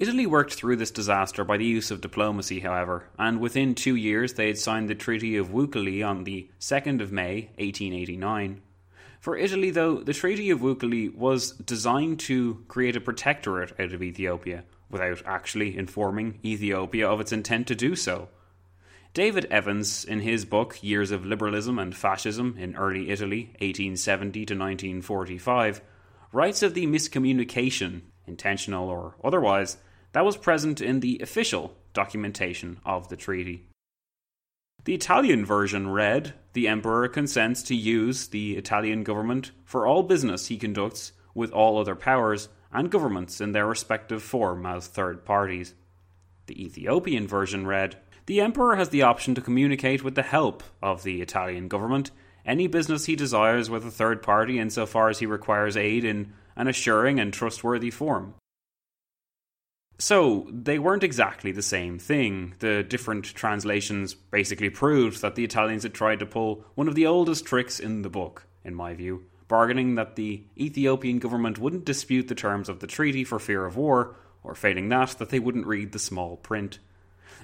Italy 0.00 0.26
worked 0.26 0.54
through 0.54 0.74
this 0.74 0.90
disaster 0.90 1.44
by 1.44 1.56
the 1.56 1.64
use 1.64 1.92
of 1.92 2.00
diplomacy, 2.00 2.58
however, 2.58 3.08
and 3.16 3.38
within 3.38 3.76
two 3.76 3.94
years 3.94 4.34
they 4.34 4.48
had 4.48 4.58
signed 4.58 4.88
the 4.88 4.96
Treaty 4.96 5.36
of 5.36 5.50
Wuchale 5.50 6.04
on 6.04 6.24
the 6.24 6.50
2nd 6.58 7.00
of 7.00 7.12
May 7.12 7.50
1889. 7.58 8.60
For 9.20 9.36
Italy, 9.36 9.70
though, 9.70 9.98
the 9.98 10.12
Treaty 10.12 10.50
of 10.50 10.62
Wuchale 10.62 11.14
was 11.14 11.52
designed 11.52 12.18
to 12.20 12.64
create 12.66 12.96
a 12.96 13.00
protectorate 13.00 13.78
out 13.78 13.92
of 13.92 14.02
Ethiopia, 14.02 14.64
without 14.90 15.22
actually 15.24 15.78
informing 15.78 16.40
Ethiopia 16.44 17.08
of 17.08 17.20
its 17.20 17.30
intent 17.30 17.68
to 17.68 17.76
do 17.76 17.94
so. 17.94 18.28
David 19.14 19.44
Evans, 19.50 20.06
in 20.06 20.20
his 20.20 20.46
book 20.46 20.82
Years 20.82 21.10
of 21.10 21.26
Liberalism 21.26 21.78
and 21.78 21.94
Fascism 21.94 22.56
in 22.58 22.74
Early 22.74 23.10
Italy, 23.10 23.48
1870 23.58 24.46
to 24.46 24.54
1945, 24.54 25.82
writes 26.32 26.62
of 26.62 26.72
the 26.72 26.86
miscommunication, 26.86 28.00
intentional 28.26 28.88
or 28.88 29.16
otherwise, 29.22 29.76
that 30.12 30.24
was 30.24 30.38
present 30.38 30.80
in 30.80 31.00
the 31.00 31.20
official 31.22 31.76
documentation 31.92 32.80
of 32.86 33.08
the 33.08 33.16
treaty. 33.16 33.68
The 34.84 34.94
Italian 34.94 35.44
version 35.44 35.90
read 35.90 36.32
The 36.54 36.66
Emperor 36.66 37.06
consents 37.06 37.62
to 37.64 37.74
use 37.74 38.28
the 38.28 38.56
Italian 38.56 39.04
government 39.04 39.50
for 39.66 39.86
all 39.86 40.02
business 40.02 40.46
he 40.46 40.56
conducts 40.56 41.12
with 41.34 41.52
all 41.52 41.78
other 41.78 41.94
powers 41.94 42.48
and 42.72 42.90
governments 42.90 43.42
in 43.42 43.52
their 43.52 43.66
respective 43.66 44.22
form 44.22 44.64
as 44.64 44.86
third 44.86 45.26
parties. 45.26 45.74
The 46.46 46.64
Ethiopian 46.64 47.28
version 47.28 47.66
read 47.66 47.98
the 48.26 48.40
Emperor 48.40 48.76
has 48.76 48.90
the 48.90 49.02
option 49.02 49.34
to 49.34 49.40
communicate 49.40 50.04
with 50.04 50.14
the 50.14 50.22
help 50.22 50.62
of 50.82 51.02
the 51.02 51.20
Italian 51.20 51.68
government 51.68 52.10
any 52.44 52.66
business 52.66 53.06
he 53.06 53.16
desires 53.16 53.70
with 53.70 53.86
a 53.86 53.90
third 53.90 54.22
party 54.22 54.58
insofar 54.58 55.08
as 55.08 55.18
he 55.18 55.26
requires 55.26 55.76
aid 55.76 56.04
in 56.04 56.32
an 56.56 56.68
assuring 56.68 57.20
and 57.20 57.32
trustworthy 57.32 57.90
form. 57.90 58.34
So, 59.98 60.48
they 60.50 60.80
weren't 60.80 61.04
exactly 61.04 61.52
the 61.52 61.62
same 61.62 61.98
thing. 61.98 62.54
The 62.58 62.82
different 62.82 63.24
translations 63.24 64.14
basically 64.14 64.70
proved 64.70 65.22
that 65.22 65.36
the 65.36 65.44
Italians 65.44 65.84
had 65.84 65.94
tried 65.94 66.18
to 66.20 66.26
pull 66.26 66.64
one 66.74 66.88
of 66.88 66.96
the 66.96 67.06
oldest 67.06 67.44
tricks 67.44 67.78
in 67.78 68.02
the 68.02 68.10
book, 68.10 68.46
in 68.64 68.74
my 68.74 68.94
view, 68.94 69.26
bargaining 69.46 69.94
that 69.94 70.16
the 70.16 70.42
Ethiopian 70.58 71.20
government 71.20 71.58
wouldn't 71.58 71.84
dispute 71.84 72.26
the 72.26 72.34
terms 72.34 72.68
of 72.68 72.80
the 72.80 72.88
treaty 72.88 73.22
for 73.22 73.38
fear 73.38 73.64
of 73.64 73.76
war, 73.76 74.16
or 74.42 74.56
failing 74.56 74.88
that, 74.88 75.10
that 75.18 75.28
they 75.28 75.38
wouldn't 75.38 75.68
read 75.68 75.92
the 75.92 76.00
small 76.00 76.36
print. 76.36 76.80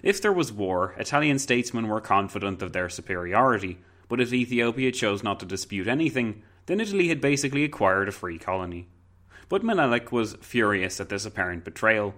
If 0.02 0.22
there 0.22 0.32
was 0.32 0.52
war, 0.52 0.94
Italian 0.98 1.38
statesmen 1.38 1.88
were 1.88 2.00
confident 2.00 2.62
of 2.62 2.72
their 2.72 2.88
superiority, 2.88 3.78
but 4.08 4.20
if 4.20 4.32
Ethiopia 4.32 4.92
chose 4.92 5.22
not 5.22 5.40
to 5.40 5.46
dispute 5.46 5.88
anything, 5.88 6.42
then 6.66 6.80
Italy 6.80 7.08
had 7.08 7.20
basically 7.20 7.64
acquired 7.64 8.08
a 8.08 8.12
free 8.12 8.38
colony. 8.38 8.88
But 9.48 9.64
Menelik 9.64 10.12
was 10.12 10.36
furious 10.40 11.00
at 11.00 11.08
this 11.08 11.24
apparent 11.24 11.64
betrayal. 11.64 12.14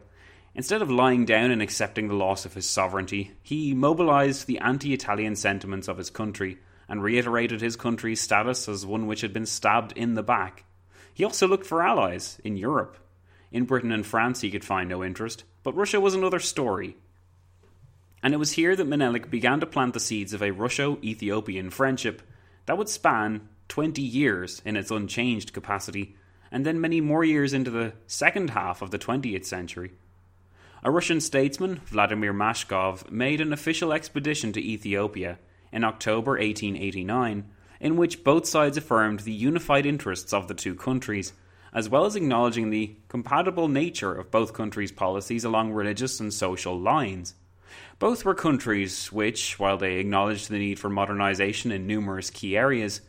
Instead 0.54 0.82
of 0.82 0.90
lying 0.90 1.24
down 1.24 1.50
and 1.50 1.62
accepting 1.62 2.08
the 2.08 2.14
loss 2.14 2.44
of 2.44 2.54
his 2.54 2.68
sovereignty, 2.68 3.32
he 3.42 3.72
mobilized 3.72 4.46
the 4.46 4.58
anti 4.58 4.92
Italian 4.92 5.36
sentiments 5.36 5.86
of 5.88 5.96
his 5.96 6.10
country 6.10 6.58
and 6.88 7.02
reiterated 7.02 7.60
his 7.60 7.76
country's 7.76 8.20
status 8.20 8.68
as 8.68 8.84
one 8.84 9.06
which 9.06 9.20
had 9.20 9.32
been 9.32 9.46
stabbed 9.46 9.92
in 9.92 10.14
the 10.14 10.22
back. 10.22 10.64
He 11.14 11.24
also 11.24 11.46
looked 11.46 11.66
for 11.66 11.82
allies 11.82 12.40
in 12.42 12.56
Europe. 12.56 12.98
In 13.52 13.64
Britain 13.64 13.92
and 13.92 14.04
France 14.04 14.40
he 14.40 14.50
could 14.50 14.64
find 14.64 14.88
no 14.88 15.04
interest, 15.04 15.44
but 15.62 15.76
Russia 15.76 16.00
was 16.00 16.14
another 16.14 16.40
story, 16.40 16.96
and 18.22 18.34
it 18.34 18.38
was 18.38 18.52
here 18.52 18.76
that 18.76 18.86
Menelik 18.86 19.30
began 19.30 19.60
to 19.60 19.66
plant 19.66 19.94
the 19.94 20.00
seeds 20.00 20.32
of 20.32 20.42
a 20.42 20.50
Russo 20.50 20.98
Ethiopian 21.02 21.70
friendship 21.70 22.22
that 22.66 22.76
would 22.76 22.88
span 22.88 23.48
20 23.68 24.02
years 24.02 24.60
in 24.64 24.76
its 24.76 24.90
unchanged 24.90 25.52
capacity, 25.52 26.16
and 26.50 26.66
then 26.66 26.80
many 26.80 27.00
more 27.00 27.24
years 27.24 27.52
into 27.52 27.70
the 27.70 27.92
second 28.06 28.50
half 28.50 28.82
of 28.82 28.90
the 28.90 28.98
20th 28.98 29.44
century. 29.44 29.92
A 30.82 30.90
Russian 30.90 31.20
statesman, 31.20 31.76
Vladimir 31.86 32.32
Mashkov, 32.32 33.10
made 33.10 33.40
an 33.40 33.52
official 33.52 33.92
expedition 33.92 34.52
to 34.52 34.64
Ethiopia 34.64 35.38
in 35.72 35.84
October 35.84 36.32
1889, 36.32 37.44
in 37.80 37.96
which 37.96 38.24
both 38.24 38.46
sides 38.46 38.76
affirmed 38.76 39.20
the 39.20 39.32
unified 39.32 39.86
interests 39.86 40.32
of 40.32 40.48
the 40.48 40.54
two 40.54 40.74
countries, 40.74 41.32
as 41.72 41.88
well 41.88 42.04
as 42.04 42.16
acknowledging 42.16 42.70
the 42.70 42.96
compatible 43.08 43.68
nature 43.68 44.14
of 44.14 44.30
both 44.30 44.52
countries' 44.52 44.90
policies 44.90 45.44
along 45.44 45.72
religious 45.72 46.18
and 46.18 46.32
social 46.34 46.78
lines. 46.78 47.34
Both 47.98 48.24
were 48.24 48.34
countries 48.34 49.12
which, 49.12 49.58
while 49.58 49.76
they 49.76 49.98
acknowledged 49.98 50.50
the 50.50 50.58
need 50.58 50.78
for 50.78 50.88
modernization 50.88 51.72
in 51.72 51.86
numerous 51.86 52.30
key 52.30 52.56
areas, 52.56 53.00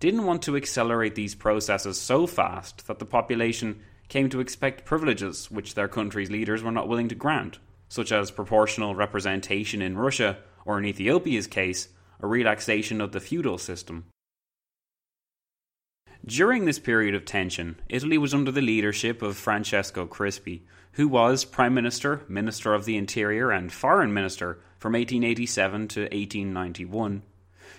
didn't 0.00 0.24
want 0.24 0.42
to 0.42 0.56
accelerate 0.56 1.14
these 1.14 1.34
processes 1.34 2.00
so 2.00 2.26
fast 2.26 2.86
that 2.86 2.98
the 2.98 3.04
population 3.04 3.80
came 4.08 4.30
to 4.30 4.40
expect 4.40 4.84
privileges 4.84 5.50
which 5.50 5.74
their 5.74 5.88
country's 5.88 6.30
leaders 6.30 6.62
were 6.62 6.72
not 6.72 6.88
willing 6.88 7.08
to 7.08 7.14
grant, 7.14 7.58
such 7.88 8.12
as 8.12 8.30
proportional 8.30 8.94
representation 8.94 9.82
in 9.82 9.98
Russia, 9.98 10.38
or 10.64 10.78
in 10.78 10.84
Ethiopia's 10.84 11.46
case, 11.46 11.88
a 12.20 12.26
relaxation 12.26 13.00
of 13.00 13.12
the 13.12 13.20
feudal 13.20 13.58
system. 13.58 14.06
During 16.28 16.66
this 16.66 16.78
period 16.78 17.14
of 17.14 17.24
tension, 17.24 17.80
Italy 17.88 18.18
was 18.18 18.34
under 18.34 18.52
the 18.52 18.60
leadership 18.60 19.22
of 19.22 19.38
Francesco 19.38 20.06
Crispi, 20.06 20.60
who 20.92 21.08
was 21.08 21.46
Prime 21.46 21.72
Minister, 21.72 22.20
Minister 22.28 22.74
of 22.74 22.84
the 22.84 22.98
Interior, 22.98 23.50
and 23.50 23.72
Foreign 23.72 24.12
Minister 24.12 24.58
from 24.78 24.92
1887 24.92 25.88
to 25.88 26.00
1891. 26.02 27.22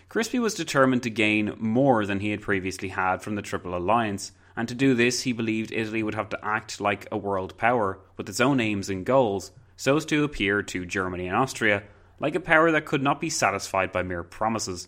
Crispi 0.09 0.39
was 0.39 0.55
determined 0.55 1.03
to 1.03 1.11
gain 1.11 1.53
more 1.59 2.07
than 2.07 2.21
he 2.21 2.31
had 2.31 2.41
previously 2.41 2.87
had 2.87 3.21
from 3.21 3.35
the 3.35 3.43
Triple 3.43 3.77
Alliance, 3.77 4.31
and 4.57 4.67
to 4.67 4.73
do 4.73 4.95
this, 4.95 5.21
he 5.21 5.31
believed 5.31 5.71
Italy 5.71 6.01
would 6.01 6.15
have 6.15 6.29
to 6.29 6.43
act 6.43 6.81
like 6.81 7.07
a 7.11 7.17
world 7.19 7.55
power 7.55 7.99
with 8.17 8.27
its 8.27 8.41
own 8.41 8.59
aims 8.59 8.89
and 8.89 9.05
goals, 9.05 9.51
so 9.77 9.95
as 9.95 10.05
to 10.05 10.23
appear 10.23 10.63
to 10.63 10.87
Germany 10.87 11.27
and 11.27 11.37
Austria 11.37 11.83
like 12.19 12.33
a 12.33 12.39
power 12.39 12.71
that 12.71 12.87
could 12.87 13.03
not 13.03 13.21
be 13.21 13.29
satisfied 13.29 13.91
by 13.91 14.01
mere 14.01 14.23
promises. 14.23 14.87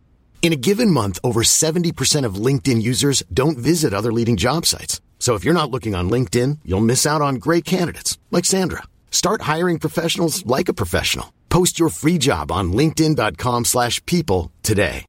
In 0.41 0.53
a 0.53 0.55
given 0.55 0.89
month, 0.89 1.19
over 1.23 1.43
70% 1.43 2.25
of 2.25 2.45
LinkedIn 2.45 2.81
users 2.81 3.21
don't 3.31 3.59
visit 3.59 3.93
other 3.93 4.11
leading 4.11 4.37
job 4.37 4.65
sites. 4.65 4.99
So 5.19 5.35
if 5.35 5.45
you're 5.45 5.53
not 5.53 5.69
looking 5.69 5.93
on 5.93 6.09
LinkedIn, 6.09 6.57
you'll 6.65 6.81
miss 6.81 7.05
out 7.05 7.21
on 7.21 7.35
great 7.35 7.63
candidates 7.63 8.17
like 8.31 8.43
Sandra. 8.43 8.81
Start 9.11 9.43
hiring 9.43 9.77
professionals 9.77 10.43
like 10.47 10.67
a 10.67 10.73
professional. 10.73 11.31
Post 11.49 11.77
your 11.77 11.89
free 11.89 12.17
job 12.17 12.51
on 12.51 12.73
linkedin.com/people 12.73 14.51
today. 14.63 15.05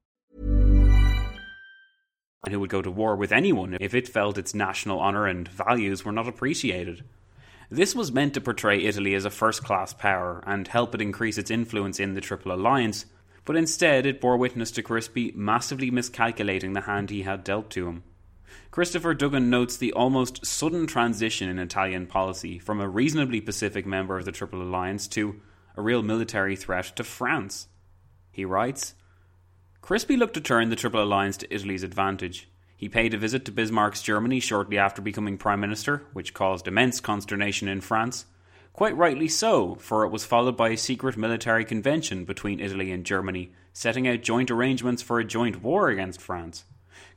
and 2.44 2.52
who 2.52 2.58
would 2.58 2.70
go 2.70 2.82
to 2.82 2.90
war 2.90 3.14
with 3.14 3.30
anyone 3.30 3.76
if 3.80 3.94
it 3.94 4.08
felt 4.08 4.36
its 4.36 4.52
national 4.52 5.00
honour 5.00 5.26
and 5.28 5.46
values 5.48 6.04
were 6.04 6.10
not 6.10 6.26
appreciated. 6.26 7.04
This 7.70 7.94
was 7.94 8.10
meant 8.10 8.34
to 8.34 8.40
portray 8.40 8.82
Italy 8.82 9.14
as 9.14 9.24
a 9.24 9.30
first 9.30 9.62
class 9.62 9.94
power 9.94 10.42
and 10.44 10.66
help 10.66 10.92
it 10.94 11.00
increase 11.00 11.38
its 11.38 11.52
influence 11.52 12.00
in 12.00 12.14
the 12.14 12.20
Triple 12.20 12.52
Alliance, 12.52 13.06
but 13.44 13.56
instead 13.56 14.06
it 14.06 14.20
bore 14.20 14.36
witness 14.36 14.70
to 14.72 14.82
Crispi 14.82 15.34
massively 15.34 15.90
miscalculating 15.90 16.72
the 16.72 16.82
hand 16.82 17.10
he 17.10 17.22
had 17.22 17.44
dealt 17.44 17.70
to 17.70 17.88
him. 17.88 18.02
Christopher 18.70 19.14
Duggan 19.14 19.50
notes 19.50 19.76
the 19.76 19.92
almost 19.92 20.46
sudden 20.46 20.86
transition 20.86 21.48
in 21.48 21.58
Italian 21.58 22.06
policy 22.06 22.58
from 22.58 22.80
a 22.80 22.88
reasonably 22.88 23.40
pacific 23.40 23.86
member 23.86 24.18
of 24.18 24.24
the 24.24 24.32
Triple 24.32 24.62
Alliance 24.62 25.06
to 25.08 25.40
a 25.76 25.82
real 25.82 26.02
military 26.02 26.56
threat 26.56 26.86
to 26.96 27.04
France. 27.04 27.68
He 28.30 28.44
writes 28.44 28.94
Crispi 29.82 30.16
looked 30.16 30.34
to 30.34 30.40
turn 30.40 30.70
the 30.70 30.76
Triple 30.76 31.02
Alliance 31.02 31.36
to 31.38 31.54
Italy's 31.54 31.82
advantage. 31.82 32.48
He 32.76 32.88
paid 32.88 33.14
a 33.14 33.18
visit 33.18 33.44
to 33.44 33.52
Bismarck's 33.52 34.02
Germany 34.02 34.40
shortly 34.40 34.78
after 34.78 35.02
becoming 35.02 35.38
Prime 35.38 35.60
Minister, 35.60 36.06
which 36.12 36.34
caused 36.34 36.66
immense 36.66 37.00
consternation 37.00 37.68
in 37.68 37.80
France. 37.80 38.26
Quite 38.72 38.96
rightly 38.96 39.28
so, 39.28 39.74
for 39.74 40.02
it 40.04 40.10
was 40.10 40.24
followed 40.24 40.56
by 40.56 40.70
a 40.70 40.76
secret 40.78 41.18
military 41.18 41.64
convention 41.64 42.24
between 42.24 42.58
Italy 42.58 42.90
and 42.90 43.04
Germany, 43.04 43.52
setting 43.74 44.08
out 44.08 44.22
joint 44.22 44.50
arrangements 44.50 45.02
for 45.02 45.20
a 45.20 45.24
joint 45.24 45.62
war 45.62 45.90
against 45.90 46.22
France. 46.22 46.64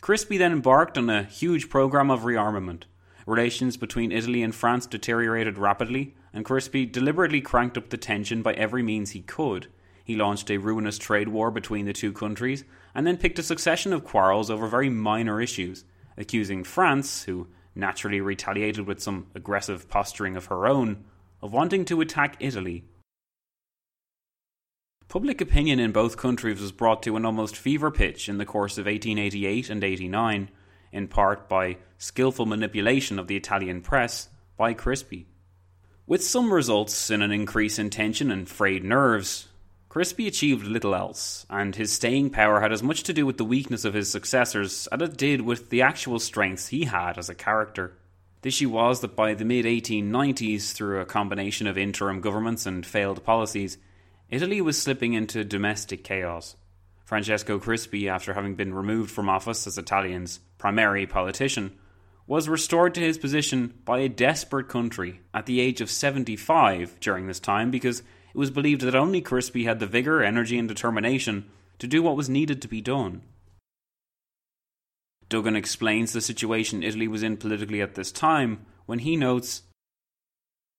Crispi 0.02 0.38
then 0.38 0.52
embarked 0.52 0.98
on 0.98 1.10
a 1.10 1.24
huge 1.24 1.70
program 1.70 2.12
of 2.12 2.22
rearmament. 2.22 2.84
Relations 3.26 3.78
between 3.78 4.12
Italy 4.12 4.44
and 4.44 4.54
France 4.54 4.86
deteriorated 4.86 5.58
rapidly, 5.58 6.14
and 6.34 6.44
Crispi 6.44 6.92
deliberately 6.92 7.40
cranked 7.40 7.78
up 7.78 7.90
the 7.90 7.98
tension 7.98 8.42
by 8.42 8.54
every 8.54 8.84
means 8.84 9.12
he 9.12 9.22
could. 9.22 9.68
He 10.04 10.16
launched 10.16 10.52
a 10.52 10.58
ruinous 10.58 10.98
trade 10.98 11.30
war 11.30 11.52
between 11.52 11.86
the 11.86 11.94
two 11.94 12.12
countries, 12.12 12.66
and 12.94 13.08
then 13.08 13.18
picked 13.18 13.40
a 13.40 13.44
succession 13.44 13.94
of 13.94 14.04
quarrels 14.04 14.52
over 14.52 14.68
very 14.68 14.90
minor 14.90 15.42
issues, 15.42 15.86
accusing 16.18 16.66
France, 16.66 17.24
who 17.24 17.48
naturally 17.74 18.20
retaliated 18.20 18.86
with 18.86 19.02
some 19.02 19.28
aggressive 19.34 19.90
posturing 19.90 20.36
of 20.36 20.46
her 20.46 20.68
own, 20.68 21.06
of 21.42 21.54
wanting 21.54 21.86
to 21.86 22.02
attack 22.02 22.38
Italy. 22.40 22.84
Public 25.08 25.40
opinion 25.40 25.80
in 25.80 25.92
both 25.92 26.18
countries 26.18 26.60
was 26.60 26.72
brought 26.72 27.04
to 27.04 27.16
an 27.16 27.26
almost 27.26 27.56
fever 27.56 27.92
pitch 27.92 28.28
in 28.28 28.38
the 28.38 28.46
course 28.46 28.78
of 28.78 28.86
1888 28.86 29.70
and 29.70 29.84
89, 29.84 30.50
in 30.92 31.08
part 31.08 31.48
by 31.48 31.78
skillful 31.98 32.46
manipulation 32.46 33.20
of 33.20 33.28
the 33.28 33.38
Italian 33.38 33.82
press 33.82 34.30
by 34.58 34.74
Crispi. 34.74 35.26
With 36.08 36.24
some 36.24 36.54
results 36.54 37.10
in 37.10 37.22
an 37.22 37.32
increase 37.32 37.80
in 37.80 37.90
tension 37.90 38.32
and 38.32 38.48
frayed 38.48 38.84
nerves, 38.84 39.48
Crispi 39.90 40.28
achieved 40.28 40.68
little 40.68 40.94
else, 40.94 41.46
and 41.50 41.76
his 41.76 41.94
staying 41.94 42.30
power 42.32 42.60
had 42.60 42.74
as 42.74 42.84
much 42.84 43.04
to 43.04 43.14
do 43.14 43.26
with 43.26 43.38
the 43.38 43.46
weakness 43.46 43.86
of 43.86 43.94
his 43.94 44.12
successors 44.12 44.88
as 44.88 45.02
it 45.02 45.16
did 45.16 45.42
with 45.42 45.70
the 45.70 45.82
actual 45.82 46.20
strengths 46.20 46.68
he 46.68 46.84
had 46.84 47.18
as 47.18 47.30
a 47.30 47.34
character. 47.34 47.98
The 48.42 48.50
issue 48.50 48.70
was 48.70 49.02
that 49.02 49.16
by 49.16 49.34
the 49.34 49.46
mid 49.46 49.66
1890s, 49.66 50.74
through 50.74 51.02
a 51.02 51.06
combination 51.06 51.68
of 51.68 51.78
interim 51.78 52.22
governments 52.22 52.66
and 52.66 52.86
failed 52.86 53.24
policies, 53.24 53.78
Italy 54.30 54.62
was 54.62 54.82
slipping 54.82 55.14
into 55.14 55.44
domestic 55.44 56.04
chaos. 56.04 56.56
Francesco 57.04 57.60
Crispi, 57.60 58.08
after 58.08 58.34
having 58.34 58.56
been 58.56 58.74
removed 58.74 59.12
from 59.12 59.30
office 59.30 59.68
as 59.68 59.78
Italian's 59.78 60.40
primary 60.58 61.06
politician, 61.06 61.78
was 62.28 62.50
restored 62.50 62.96
to 62.96 63.02
his 63.02 63.20
position 63.20 63.74
by 63.86 64.00
a 64.00 64.10
desperate 64.10 64.68
country 64.68 65.22
at 65.34 65.46
the 65.46 65.60
age 65.60 65.82
of 65.82 65.92
75 65.92 67.00
during 67.00 67.28
this 67.28 67.40
time 67.40 67.70
because 67.70 68.00
it 68.00 68.38
was 68.38 68.50
believed 68.50 68.82
that 68.82 68.96
only 68.96 69.22
Crispi 69.22 69.66
had 69.66 69.80
the 69.80 69.86
vigour, 69.86 70.24
energy, 70.24 70.58
and 70.58 70.68
determination 70.68 71.46
to 71.78 71.88
do 71.88 72.02
what 72.02 72.16
was 72.16 72.30
needed 72.30 72.62
to 72.62 72.68
be 72.68 72.82
done. 72.82 73.22
Duggan 75.30 75.56
explains 75.56 76.14
the 76.14 76.22
situation 76.22 76.84
Italy 76.84 77.08
was 77.08 77.24
in 77.24 77.38
politically 77.38 77.82
at 77.82 77.96
this 77.96 78.12
time 78.12 78.66
when 78.86 79.00
he 79.00 79.18
notes 79.18 79.64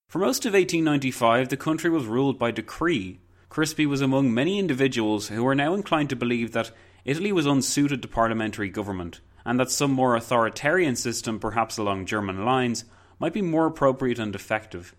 For 0.09 0.19
most 0.19 0.47
of 0.47 0.53
1895, 0.53 1.49
the 1.49 1.57
country 1.57 1.91
was 1.91 2.07
ruled 2.07 2.39
by 2.39 2.53
decree. 2.53 3.21
Crispi 3.51 3.87
was 3.87 4.01
among 4.01 4.33
many 4.33 4.59
individuals 4.59 5.29
who 5.29 5.43
were 5.43 5.55
now 5.55 5.75
inclined 5.75 6.11
to 6.11 6.17
believe 6.17 6.53
that 6.53 6.71
Italy 7.05 7.33
was 7.33 7.47
unsuited 7.47 8.03
to 8.03 8.09
parliamentary 8.09 8.69
government, 8.69 9.21
and 9.45 9.59
that 9.59 9.71
some 9.71 9.93
more 9.93 10.17
authoritarian 10.17 10.97
system, 10.97 11.39
perhaps 11.39 11.79
along 11.79 12.07
German 12.07 12.45
lines, 12.45 12.85
might 13.19 13.33
be 13.33 13.43
more 13.43 13.67
appropriate 13.67 14.19
and 14.19 14.35
effective. 14.35 14.95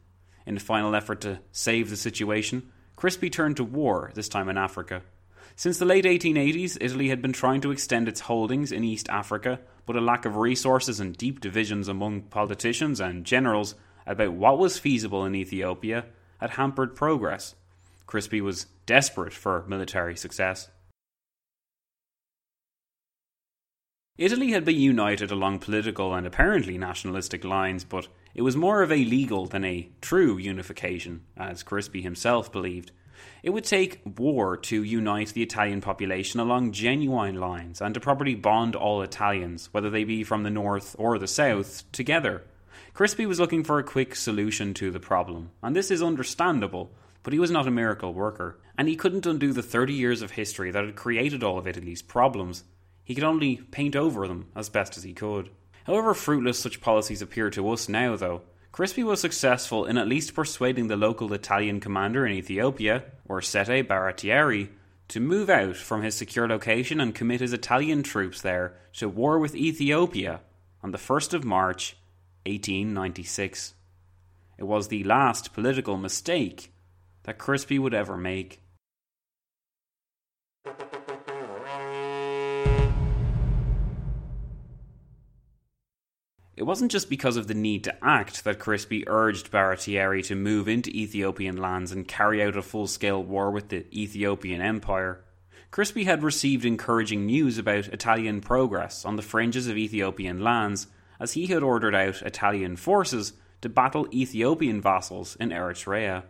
In 0.45 0.57
a 0.57 0.61
final 0.61 0.95
effort 0.95 1.21
to 1.21 1.39
save 1.51 1.89
the 1.89 1.97
situation, 1.97 2.71
Crispi 2.97 3.29
turned 3.31 3.57
to 3.57 3.63
war, 3.63 4.11
this 4.15 4.29
time 4.29 4.49
in 4.49 4.57
Africa. 4.57 5.03
Since 5.59 5.79
the 5.79 5.85
late 5.85 6.05
1880s, 6.05 6.77
Italy 6.79 7.09
had 7.09 7.19
been 7.19 7.33
trying 7.33 7.61
to 7.61 7.71
extend 7.71 8.07
its 8.07 8.19
holdings 8.19 8.71
in 8.71 8.83
East 8.83 9.09
Africa, 9.09 9.59
but 9.87 9.95
a 9.95 10.01
lack 10.01 10.23
of 10.23 10.35
resources 10.35 10.99
and 10.99 11.17
deep 11.17 11.39
divisions 11.39 11.87
among 11.87 12.21
politicians 12.21 12.99
and 12.99 13.25
generals 13.25 13.73
about 14.05 14.33
what 14.33 14.59
was 14.59 14.77
feasible 14.77 15.25
in 15.25 15.33
Ethiopia 15.33 16.05
had 16.39 16.51
hampered 16.51 16.95
progress. 16.95 17.55
Crispi 18.05 18.39
was 18.39 18.67
desperate 18.85 19.33
for 19.33 19.65
military 19.67 20.15
success. 20.15 20.69
Italy 24.19 24.51
had 24.51 24.63
been 24.63 24.79
united 24.79 25.31
along 25.31 25.57
political 25.57 26.13
and 26.13 26.27
apparently 26.27 26.77
nationalistic 26.77 27.43
lines, 27.43 27.83
but 27.83 28.07
it 28.35 28.43
was 28.43 28.55
more 28.55 28.83
of 28.83 28.91
a 28.91 29.05
legal 29.05 29.47
than 29.47 29.65
a 29.65 29.89
true 30.01 30.37
unification, 30.37 31.23
as 31.35 31.63
Crispi 31.63 32.03
himself 32.03 32.51
believed. 32.51 32.91
It 33.43 33.51
would 33.51 33.63
take 33.63 34.01
war 34.17 34.57
to 34.57 34.83
unite 34.83 35.29
the 35.29 35.43
Italian 35.43 35.81
population 35.81 36.39
along 36.39 36.71
genuine 36.71 37.39
lines 37.39 37.81
and 37.81 37.93
to 37.93 37.99
properly 37.99 38.35
bond 38.35 38.75
all 38.75 39.01
Italians, 39.01 39.69
whether 39.71 39.89
they 39.89 40.03
be 40.03 40.23
from 40.23 40.43
the 40.43 40.49
north 40.49 40.95
or 40.99 41.17
the 41.17 41.27
south, 41.27 41.83
together. 41.91 42.43
Crispi 42.93 43.27
was 43.27 43.39
looking 43.39 43.63
for 43.63 43.79
a 43.79 43.83
quick 43.83 44.15
solution 44.15 44.73
to 44.73 44.91
the 44.91 44.99
problem, 44.99 45.51
and 45.61 45.75
this 45.75 45.91
is 45.91 46.01
understandable, 46.01 46.91
but 47.23 47.33
he 47.33 47.39
was 47.39 47.51
not 47.51 47.67
a 47.67 47.71
miracle 47.71 48.13
worker, 48.13 48.59
and 48.77 48.87
he 48.87 48.95
couldn't 48.95 49.25
undo 49.25 49.53
the 49.53 49.61
30 49.61 49.93
years 49.93 50.21
of 50.21 50.31
history 50.31 50.71
that 50.71 50.83
had 50.85 50.95
created 50.95 51.43
all 51.43 51.57
of 51.57 51.67
Italy's 51.67 52.01
problems. 52.01 52.63
He 53.03 53.13
could 53.15 53.23
only 53.23 53.57
paint 53.57 53.95
over 53.95 54.27
them 54.27 54.47
as 54.55 54.69
best 54.69 54.97
as 54.97 55.03
he 55.03 55.13
could. 55.13 55.49
However 55.85 56.13
fruitless 56.13 56.59
such 56.59 56.81
policies 56.81 57.21
appear 57.21 57.49
to 57.51 57.69
us 57.69 57.87
now, 57.87 58.15
though, 58.15 58.41
Crispi 58.77 59.03
was 59.03 59.19
successful 59.19 59.85
in 59.85 59.97
at 59.97 60.07
least 60.07 60.35
persuading 60.35 60.87
the 60.87 60.95
local 60.95 61.33
Italian 61.33 61.79
commander 61.79 62.27
in 62.27 62.33
Ethiopia, 62.33 63.05
Oreste 63.27 63.87
Baratieri, 63.87 64.69
to 65.07 65.19
move 65.19 65.49
out 65.49 65.75
from 65.75 66.03
his 66.03 66.13
secure 66.13 66.47
location 66.47 67.01
and 67.01 67.15
commit 67.15 67.41
his 67.41 67.53
Italian 67.53 68.03
troops 68.03 68.39
there 68.39 68.75
to 68.93 69.09
war 69.09 69.39
with 69.39 69.55
Ethiopia 69.55 70.41
on 70.83 70.91
the 70.91 70.99
1st 70.99 71.33
of 71.33 71.43
March 71.43 71.97
1896. 72.45 73.73
It 74.59 74.65
was 74.65 74.89
the 74.89 75.03
last 75.05 75.53
political 75.53 75.97
mistake 75.97 76.71
that 77.23 77.39
Crispi 77.39 77.79
would 77.79 77.95
ever 77.95 78.15
make. 78.15 78.61
It 86.57 86.65
wasn't 86.65 86.91
just 86.91 87.07
because 87.07 87.37
of 87.37 87.45
the 87.45 87.53
need 87.53 87.83
to 87.83 87.95
act 88.03 88.43
that 88.43 88.57
Crispi 88.57 89.03
urged 89.05 89.51
Baratieri 89.51 90.25
to 90.25 90.35
move 90.35 90.67
into 90.67 90.89
Ethiopian 90.89 91.55
lands 91.55 91.91
and 91.91 92.07
carry 92.07 92.41
out 92.41 92.57
a 92.57 92.63
full 92.63 92.87
scale 92.87 93.23
war 93.23 93.51
with 93.51 93.69
the 93.69 93.85
Ethiopian 93.95 94.59
Empire. 94.59 95.23
Crispi 95.71 96.05
had 96.05 96.23
received 96.23 96.65
encouraging 96.65 97.27
news 97.27 97.59
about 97.59 97.89
Italian 97.89 98.41
progress 98.41 99.05
on 99.05 99.17
the 99.17 99.21
fringes 99.21 99.67
of 99.67 99.77
Ethiopian 99.77 100.41
lands, 100.41 100.87
as 101.19 101.33
he 101.33 101.45
had 101.45 101.61
ordered 101.61 101.93
out 101.93 102.23
Italian 102.23 102.75
forces 102.75 103.33
to 103.61 103.69
battle 103.69 104.07
Ethiopian 104.11 104.81
vassals 104.81 105.35
in 105.35 105.49
Eritrea. 105.49 106.23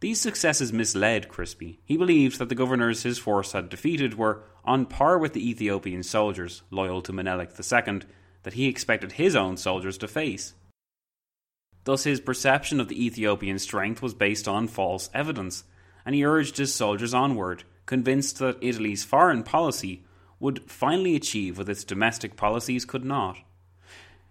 These 0.00 0.20
successes 0.20 0.72
misled 0.72 1.28
Crispi. 1.28 1.78
He 1.84 1.96
believed 1.96 2.40
that 2.40 2.48
the 2.48 2.56
governors 2.56 3.04
his 3.04 3.18
force 3.18 3.52
had 3.52 3.68
defeated 3.68 4.18
were 4.18 4.42
on 4.64 4.86
par 4.86 5.16
with 5.16 5.32
the 5.32 5.48
Ethiopian 5.48 6.02
soldiers 6.02 6.62
loyal 6.72 7.02
to 7.02 7.12
Menelik 7.12 7.50
II 7.50 8.00
that 8.44 8.54
he 8.54 8.68
expected 8.68 9.12
his 9.12 9.34
own 9.34 9.56
soldiers 9.56 9.98
to 9.98 10.08
face. 10.08 10.54
Thus, 11.84 12.04
his 12.04 12.20
perception 12.20 12.80
of 12.80 12.88
the 12.88 13.04
Ethiopian 13.04 13.58
strength 13.58 14.00
was 14.00 14.14
based 14.14 14.48
on 14.48 14.68
false 14.68 15.10
evidence, 15.12 15.64
and 16.06 16.14
he 16.14 16.24
urged 16.24 16.56
his 16.56 16.74
soldiers 16.74 17.12
onward, 17.12 17.64
convinced 17.84 18.38
that 18.38 18.58
Italy's 18.62 19.04
foreign 19.04 19.42
policy 19.42 20.04
would 20.40 20.70
finally 20.70 21.14
achieve 21.14 21.58
what 21.58 21.68
its 21.68 21.84
domestic 21.84 22.36
policies 22.36 22.84
could 22.84 23.04
not. 23.04 23.38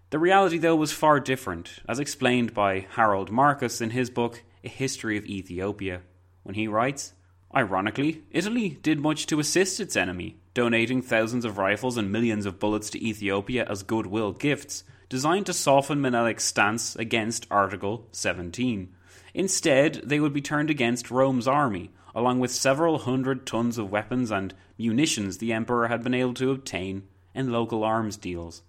The 0.09 0.19
reality, 0.19 0.57
though, 0.57 0.75
was 0.75 0.91
far 0.91 1.19
different, 1.19 1.79
as 1.87 1.99
explained 1.99 2.53
by 2.53 2.87
Harold 2.91 3.31
Marcus 3.31 3.81
in 3.81 3.91
his 3.91 4.09
book 4.09 4.43
A 4.63 4.69
History 4.69 5.17
of 5.17 5.25
Ethiopia, 5.25 6.01
when 6.43 6.55
he 6.55 6.67
writes 6.67 7.13
Ironically, 7.55 8.23
Italy 8.31 8.79
did 8.81 8.99
much 8.99 9.27
to 9.27 9.39
assist 9.39 9.79
its 9.79 9.95
enemy, 9.95 10.37
donating 10.55 11.01
thousands 11.01 11.45
of 11.45 11.59
rifles 11.59 11.97
and 11.97 12.11
millions 12.11 12.47
of 12.47 12.59
bullets 12.59 12.89
to 12.91 13.05
Ethiopia 13.05 13.65
as 13.69 13.83
goodwill 13.83 14.31
gifts, 14.31 14.83
designed 15.07 15.45
to 15.45 15.53
soften 15.53 16.01
Menelik's 16.01 16.43
stance 16.43 16.95
against 16.95 17.45
Article 17.51 18.07
17. 18.11 18.91
Instead, 19.35 20.01
they 20.03 20.19
would 20.19 20.33
be 20.33 20.41
turned 20.41 20.71
against 20.71 21.11
Rome's 21.11 21.47
army, 21.47 21.91
along 22.15 22.39
with 22.39 22.51
several 22.51 22.99
hundred 22.99 23.45
tons 23.45 23.77
of 23.77 23.91
weapons 23.91 24.31
and 24.31 24.55
munitions 24.77 25.37
the 25.37 25.53
emperor 25.53 25.87
had 25.87 26.03
been 26.03 26.13
able 26.13 26.33
to 26.33 26.51
obtain 26.51 27.03
in 27.35 27.51
local 27.51 27.83
arms 27.83 28.17
deals. 28.17 28.63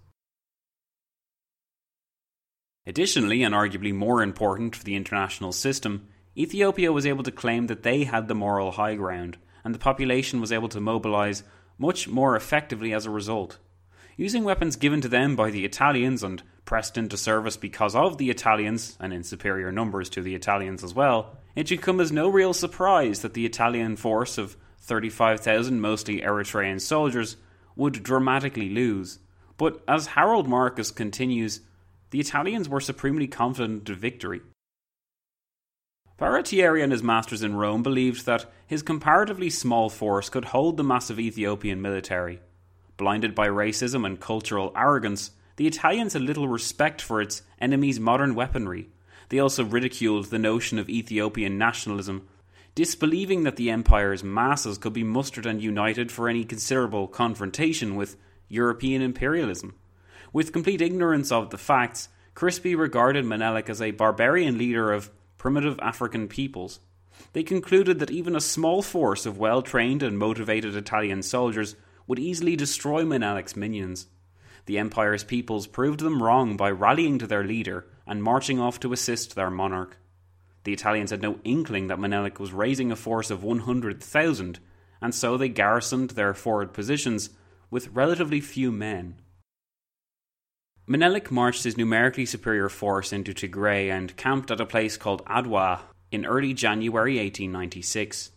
Additionally, 2.87 3.41
and 3.41 3.55
arguably 3.55 3.93
more 3.93 4.21
important 4.21 4.75
for 4.75 4.83
the 4.83 4.95
international 4.95 5.51
system, 5.51 6.07
Ethiopia 6.37 6.91
was 6.91 7.05
able 7.05 7.23
to 7.23 7.31
claim 7.31 7.67
that 7.67 7.83
they 7.83 8.03
had 8.03 8.27
the 8.27 8.35
moral 8.35 8.71
high 8.71 8.95
ground, 8.95 9.37
and 9.63 9.73
the 9.73 9.79
population 9.79 10.41
was 10.41 10.51
able 10.51 10.67
to 10.69 10.81
mobilize 10.81 11.43
much 11.77 12.07
more 12.07 12.35
effectively 12.35 12.93
as 12.93 13.05
a 13.05 13.09
result. 13.09 13.57
Using 14.17 14.43
weapons 14.43 14.75
given 14.75 15.01
to 15.01 15.07
them 15.07 15.35
by 15.35 15.49
the 15.49 15.65
Italians 15.65 16.23
and 16.23 16.43
pressed 16.65 16.97
into 16.97 17.17
service 17.17 17.57
because 17.57 17.95
of 17.95 18.17
the 18.17 18.29
Italians, 18.29 18.97
and 18.99 19.13
in 19.13 19.23
superior 19.23 19.71
numbers 19.71 20.09
to 20.09 20.21
the 20.21 20.35
Italians 20.35 20.83
as 20.83 20.93
well, 20.93 21.37
it 21.55 21.67
should 21.67 21.81
come 21.81 21.99
as 21.99 22.11
no 22.11 22.27
real 22.27 22.53
surprise 22.53 23.21
that 23.21 23.33
the 23.33 23.45
Italian 23.45 23.95
force 23.95 24.37
of 24.37 24.57
35,000 24.79 25.79
mostly 25.79 26.21
Eritrean 26.21 26.79
soldiers 26.79 27.37
would 27.75 28.03
dramatically 28.03 28.69
lose. 28.69 29.19
But 29.57 29.81
as 29.87 30.07
Harold 30.07 30.47
Marcus 30.47 30.91
continues, 30.91 31.61
the 32.11 32.19
Italians 32.19 32.67
were 32.67 32.81
supremely 32.81 33.27
confident 33.27 33.89
of 33.89 33.97
victory. 33.97 34.41
Baratieri 36.17 36.81
and 36.81 36.93
his 36.93 37.03
masters 37.03 37.43
in 37.43 37.55
Rome 37.55 37.83
believed 37.83 38.25
that 38.25 38.45
his 38.65 38.81
comparatively 38.81 39.49
small 39.49 39.89
force 39.89 40.29
could 40.29 40.45
hold 40.45 40.77
the 40.77 40.83
massive 40.83 41.19
Ethiopian 41.19 41.81
military. 41.81 42.39
Blinded 42.95 43.35
by 43.35 43.47
racism 43.47 44.05
and 44.05 44.19
cultural 44.19 44.71
arrogance, 44.77 45.31
the 45.57 45.67
Italians 45.67 46.13
had 46.13 46.21
little 46.21 46.47
respect 46.47 47.01
for 47.01 47.21
its 47.21 47.41
enemy's 47.59 47.99
modern 47.99 48.33
weaponry. 48.33 48.87
They 49.27 49.39
also 49.39 49.65
ridiculed 49.65 50.25
the 50.27 50.39
notion 50.39 50.79
of 50.79 50.89
Ethiopian 50.89 51.57
nationalism, 51.57 52.27
disbelieving 52.75 53.43
that 53.43 53.57
the 53.57 53.69
empire's 53.69 54.23
masses 54.23 54.77
could 54.77 54.93
be 54.93 55.03
mustered 55.03 55.45
and 55.45 55.61
united 55.61 56.13
for 56.13 56.29
any 56.29 56.45
considerable 56.45 57.07
confrontation 57.07 57.95
with 57.95 58.15
European 58.47 59.01
imperialism. 59.01 59.75
With 60.31 60.53
complete 60.53 60.81
ignorance 60.81 61.31
of 61.31 61.49
the 61.49 61.57
facts, 61.57 62.07
Crispi 62.35 62.77
regarded 62.77 63.25
Menelik 63.25 63.69
as 63.69 63.81
a 63.81 63.91
barbarian 63.91 64.57
leader 64.57 64.93
of 64.93 65.09
primitive 65.37 65.79
African 65.79 66.27
peoples. 66.27 66.79
They 67.33 67.43
concluded 67.43 67.99
that 67.99 68.11
even 68.11 68.35
a 68.35 68.41
small 68.41 68.81
force 68.81 69.25
of 69.25 69.37
well 69.37 69.61
trained 69.61 70.03
and 70.03 70.17
motivated 70.17 70.75
Italian 70.75 71.21
soldiers 71.21 71.75
would 72.07 72.19
easily 72.19 72.55
destroy 72.55 73.03
Menelik's 73.03 73.55
minions. 73.55 74.07
The 74.65 74.77
empire's 74.77 75.23
peoples 75.23 75.67
proved 75.67 75.99
them 75.99 76.21
wrong 76.21 76.57
by 76.57 76.71
rallying 76.71 77.19
to 77.19 77.27
their 77.27 77.43
leader 77.43 77.87
and 78.07 78.23
marching 78.23 78.59
off 78.59 78.79
to 78.81 78.93
assist 78.93 79.35
their 79.35 79.49
monarch. 79.49 79.97
The 80.63 80.73
Italians 80.73 81.11
had 81.11 81.21
no 81.21 81.39
inkling 81.43 81.87
that 81.87 81.99
Menelik 81.99 82.39
was 82.39 82.51
raising 82.51 82.91
a 82.91 82.95
force 82.95 83.29
of 83.29 83.43
100,000, 83.43 84.59
and 85.01 85.13
so 85.13 85.37
they 85.37 85.49
garrisoned 85.49 86.11
their 86.11 86.33
forward 86.33 86.73
positions 86.73 87.29
with 87.69 87.89
relatively 87.89 88.41
few 88.41 88.71
men. 88.71 89.15
Menelik 90.87 91.31
marched 91.31 91.63
his 91.63 91.77
numerically 91.77 92.27
superior 92.27 92.69
force 92.69 93.11
into 93.11 93.33
Tigray 93.33 93.89
and 93.89 94.15
camped 94.17 94.51
at 94.51 94.61
a 94.61 94.67
place 94.67 94.97
called 94.97 95.25
Adwa 95.25 95.79
in 96.11 96.27
early 96.27 96.53
January 96.53 97.17
1896. 97.17 98.29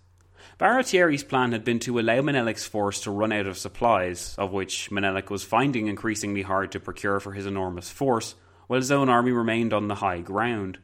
Baratieri's 0.58 1.22
plan 1.22 1.52
had 1.52 1.62
been 1.62 1.78
to 1.80 1.98
allow 1.98 2.22
Menelik's 2.22 2.64
force 2.64 3.02
to 3.02 3.10
run 3.10 3.32
out 3.32 3.46
of 3.46 3.58
supplies, 3.58 4.34
of 4.38 4.50
which 4.50 4.90
Menelik 4.90 5.28
was 5.28 5.44
finding 5.44 5.88
increasingly 5.88 6.40
hard 6.40 6.72
to 6.72 6.80
procure 6.80 7.20
for 7.20 7.32
his 7.32 7.44
enormous 7.44 7.90
force, 7.90 8.34
while 8.66 8.80
his 8.80 8.90
own 8.90 9.10
army 9.10 9.30
remained 9.30 9.74
on 9.74 9.88
the 9.88 9.96
high 9.96 10.20
ground. 10.20 10.78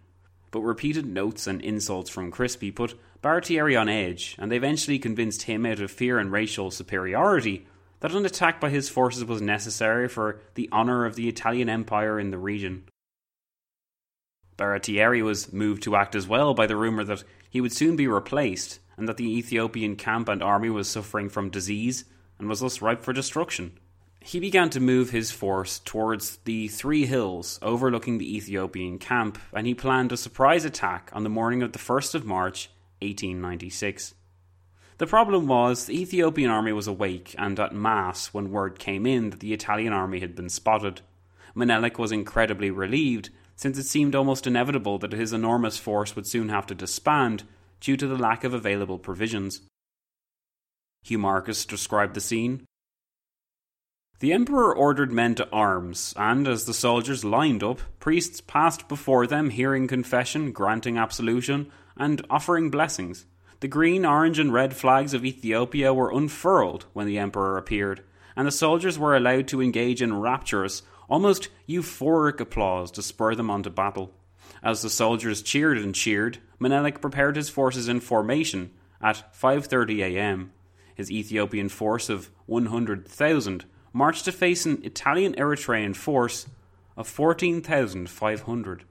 But 0.50 0.61
repeated 0.61 1.07
notes 1.07 1.46
and 1.46 1.62
insults 1.62 2.11
from 2.11 2.31
Crispi 2.31 2.74
put 2.74 2.94
Baratieri 3.22 3.81
on 3.81 3.88
edge, 3.88 4.37
and 4.38 4.53
they 4.53 4.57
eventually 4.57 4.98
convinced 4.98 5.42
him 5.42 5.64
out 5.64 5.81
of 5.81 5.90
fear 5.90 6.18
and 6.18 6.31
racial 6.31 6.70
superiority 6.70 7.66
that 8.05 8.12
an 8.12 8.27
attack 8.27 8.61
by 8.61 8.69
his 8.69 8.90
forces 8.90 9.25
was 9.25 9.40
necessary 9.40 10.07
for 10.09 10.38
the 10.57 10.69
honour 10.71 11.07
of 11.07 11.17
the 11.17 11.27
Italian 11.27 11.71
Empire 11.71 12.21
in 12.21 12.31
the 12.31 12.37
region. 12.37 12.85
Baratieri 14.59 15.23
was 15.25 15.55
moved 15.55 15.83
to 15.85 15.97
act 15.97 16.14
as 16.14 16.29
well 16.29 16.53
by 16.53 16.67
the 16.67 16.77
rumour 16.77 17.03
that 17.05 17.25
he 17.49 17.62
would 17.62 17.73
soon 17.73 17.97
be 17.97 18.07
replaced, 18.07 18.79
and 18.99 19.09
that 19.09 19.17
the 19.17 19.38
Ethiopian 19.38 19.97
camp 19.97 20.29
and 20.29 20.43
army 20.43 20.69
was 20.69 20.87
suffering 20.87 21.31
from 21.31 21.49
disease 21.49 22.05
and 22.38 22.47
was 22.47 22.61
thus 22.61 22.83
ripe 22.83 23.03
for 23.03 23.14
destruction. 23.14 23.73
He 24.21 24.38
began 24.38 24.69
to 24.69 24.81
move 24.81 25.09
his 25.09 25.31
force 25.31 25.79
towards 25.79 26.37
the 26.45 26.69
three 26.69 27.07
hills 27.07 27.59
overlooking 27.62 28.19
the 28.19 28.37
Ethiopian 28.37 28.99
camp, 28.99 29.38
and 29.55 29.67
he 29.67 29.73
planned 29.73 30.12
a 30.12 30.19
surprise 30.19 30.67
attack 30.67 31.09
on 31.14 31.25
the 31.25 31.31
morning 31.31 31.62
of 31.62 31.73
the 31.73 31.79
1st 31.79 32.14
of 32.14 32.27
March, 32.27 32.69
1896. 33.01 34.12
The 34.98 35.07
problem 35.07 35.48
was 35.48 35.87
the 35.87 36.00
Ethiopian 36.00 36.50
army 36.50 36.72
was 36.72 36.87
awake 36.87 37.35
and 37.37 37.59
at 37.59 37.74
mass 37.74 38.33
when 38.33 38.52
word 38.52 38.78
came 38.78 39.07
in 39.07 39.30
that 39.30 39.40
the 39.40 39.52
Italian 39.52 39.92
army 39.92 40.20
had 40.20 40.37
been 40.37 40.48
spotted. 40.48 41.00
Menelik 41.54 41.98
was 41.98 42.12
incredibly 42.12 42.70
relieved, 42.70 43.30
since 43.57 43.76
it 43.76 43.85
seemed 43.85 44.14
almost 44.14 44.46
inevitable 44.46 44.98
that 44.98 45.12
his 45.12 45.33
enormous 45.33 45.78
force 45.78 46.14
would 46.14 46.26
soon 46.26 46.48
have 46.48 46.66
to 46.66 46.74
disband 46.74 47.42
due 47.80 47.96
to 47.96 48.07
the 48.07 48.16
lack 48.16 48.44
of 48.44 48.54
available 48.54 48.98
provisions. 48.98 49.62
Hugh 51.02 51.18
Marcus 51.18 51.66
described 51.66 52.14
the 52.14 52.20
scene. 52.20 52.64
The 54.20 54.33
emperor 54.33 54.74
ordered 54.74 55.12
men 55.12 55.35
to 55.35 55.50
arms, 55.50 56.14
and 56.16 56.46
as 56.48 56.64
the 56.64 56.72
soldiers 56.72 57.24
lined 57.24 57.62
up, 57.62 57.80
priests 57.98 58.40
passed 58.40 58.88
before 58.88 59.26
them, 59.26 59.50
hearing 59.50 59.88
confession, 59.88 60.52
granting 60.52 60.96
absolution, 60.96 61.70
and 61.96 62.24
offering 62.30 62.70
blessings. 62.70 63.26
The 63.61 63.69
green, 63.69 64.05
orange, 64.05 64.38
and 64.38 64.53
red 64.53 64.77
flags 64.77 65.14
of 65.14 65.25
Ethiopia 65.25 65.95
were 65.95 66.12
unfurled 66.12 66.87
when 66.93 67.07
the 67.07 67.19
emperor 67.19 67.57
appeared, 67.57 68.03
and 68.37 68.47
the 68.47 68.53
soldiers 68.53 68.99
were 68.99 69.17
allowed 69.17 69.49
to 69.49 69.62
engage 69.62 70.03
in 70.03 70.21
rapturous, 70.21 70.83
almost 71.09 71.49
euphoric 71.69 72.40
applause 72.40 72.90
to 72.93 73.03
spur 73.03 73.35
them 73.35 73.51
on 73.51 73.62
to 73.62 73.71
battle. 73.71 74.12
As 74.62 74.83
the 74.83 74.90
soldiers 74.90 75.43
cheered 75.43 75.79
and 75.79 75.95
cheered, 75.95 76.38
Menelik 76.59 77.01
prepared 77.01 77.37
his 77.37 77.49
forces 77.49 77.88
in 77.88 78.01
formation 78.01 78.71
at 79.01 79.33
5:30 79.35 80.01
a.m. 80.01 80.53
His 80.95 81.11
Ethiopian 81.11 81.69
force 81.69 82.09
of 82.09 82.31
100,000 82.47 83.64
marched 83.93 84.25
to 84.25 84.33
face 84.33 84.67
an 84.67 84.81
Italian 84.83 85.35
Eritrean 85.35 85.95
force 85.95 86.47
of 86.97 87.07
14,500. 87.09 88.85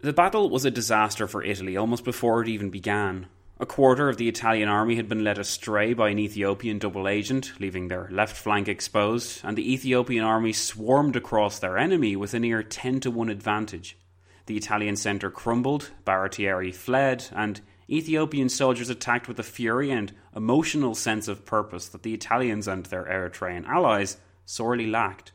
The 0.00 0.12
battle 0.12 0.48
was 0.48 0.64
a 0.64 0.70
disaster 0.70 1.26
for 1.26 1.42
Italy 1.42 1.76
almost 1.76 2.04
before 2.04 2.40
it 2.40 2.48
even 2.48 2.70
began. 2.70 3.26
A 3.58 3.66
quarter 3.66 4.08
of 4.08 4.16
the 4.16 4.28
Italian 4.28 4.68
army 4.68 4.94
had 4.94 5.08
been 5.08 5.24
led 5.24 5.38
astray 5.38 5.92
by 5.92 6.10
an 6.10 6.20
Ethiopian 6.20 6.78
double 6.78 7.08
agent, 7.08 7.54
leaving 7.58 7.88
their 7.88 8.08
left 8.12 8.36
flank 8.36 8.68
exposed, 8.68 9.40
and 9.42 9.58
the 9.58 9.72
Ethiopian 9.72 10.24
army 10.24 10.52
swarmed 10.52 11.16
across 11.16 11.58
their 11.58 11.76
enemy 11.76 12.14
with 12.14 12.32
a 12.32 12.38
near 12.38 12.62
10 12.62 13.00
to 13.00 13.10
1 13.10 13.28
advantage. 13.28 13.98
The 14.46 14.56
Italian 14.56 14.94
centre 14.94 15.32
crumbled, 15.32 15.90
Baratieri 16.06 16.72
fled, 16.72 17.24
and 17.32 17.60
Ethiopian 17.90 18.48
soldiers 18.50 18.90
attacked 18.90 19.26
with 19.26 19.40
a 19.40 19.42
fury 19.42 19.90
and 19.90 20.12
emotional 20.36 20.94
sense 20.94 21.26
of 21.26 21.44
purpose 21.44 21.88
that 21.88 22.04
the 22.04 22.14
Italians 22.14 22.68
and 22.68 22.86
their 22.86 23.04
Eritrean 23.04 23.66
allies 23.66 24.18
sorely 24.46 24.86
lacked. 24.86 25.32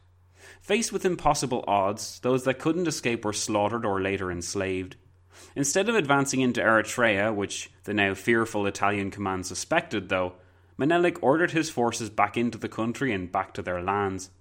Faced 0.62 0.94
with 0.94 1.06
impossible 1.06 1.64
odds, 1.68 2.20
those 2.20 2.44
that 2.44 2.60
couldn't 2.60 2.88
escape 2.88 3.26
were 3.26 3.34
slaughtered 3.34 3.86
or 3.86 4.02
later 4.02 4.32
enslaved. 4.32 4.96
Instead 5.56 5.90
of 5.90 5.96
advancing 5.96 6.42
into 6.42 6.62
Eritrea, 6.62 7.34
which 7.34 7.70
the 7.84 7.94
now 7.94 8.14
fearful 8.14 8.66
Italian 8.66 9.12
command 9.12 9.46
suspected, 9.46 10.10
though, 10.10 10.34
Menelik 10.78 11.22
ordered 11.22 11.52
his 11.52 11.70
forces 11.70 12.10
back 12.10 12.38
into 12.38 12.58
the 12.58 12.70
country 12.70 13.12
and 13.14 13.32
back 13.32 13.54
to 13.54 13.62
their 13.62 13.82
lands. 13.82 14.32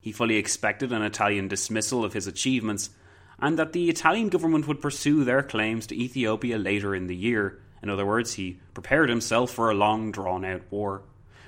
He 0.00 0.12
fully 0.12 0.36
expected 0.36 0.92
an 0.92 1.02
Italian 1.02 1.48
dismissal 1.48 2.04
of 2.04 2.12
his 2.12 2.26
achievements, 2.26 2.90
and 3.38 3.58
that 3.58 3.72
the 3.72 3.88
Italian 3.88 4.28
government 4.28 4.68
would 4.68 4.82
pursue 4.82 5.24
their 5.24 5.42
claims 5.42 5.86
to 5.86 5.98
Ethiopia 5.98 6.58
later 6.58 6.94
in 6.94 7.06
the 7.06 7.16
year. 7.16 7.62
In 7.82 7.88
other 7.88 8.06
words, 8.06 8.34
he 8.34 8.60
prepared 8.74 9.08
himself 9.08 9.50
for 9.50 9.70
a 9.70 9.74
long 9.74 10.12
drawn 10.12 10.44
out 10.44 10.62
war. 10.70 11.04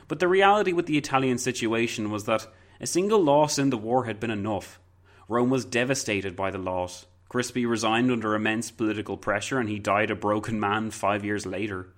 But 0.08 0.20
the 0.20 0.28
reality 0.28 0.72
with 0.72 0.86
the 0.86 0.98
Italian 0.98 1.38
situation 1.38 2.10
was 2.10 2.24
that 2.24 2.46
a 2.80 2.86
single 2.86 3.22
loss 3.22 3.58
in 3.58 3.70
the 3.70 3.78
war 3.78 4.04
had 4.04 4.20
been 4.20 4.30
enough. 4.30 4.80
Rome 5.28 5.50
was 5.50 5.64
devastated 5.64 6.36
by 6.36 6.50
the 6.50 6.58
loss. 6.58 7.06
Crispi 7.28 7.68
resigned 7.68 8.10
under 8.12 8.34
immense 8.34 8.70
political 8.70 9.16
pressure 9.16 9.58
and 9.58 9.68
he 9.68 9.78
died 9.78 10.10
a 10.10 10.14
broken 10.14 10.60
man 10.60 10.90
five 10.90 11.24
years 11.24 11.44
later. 11.44 11.88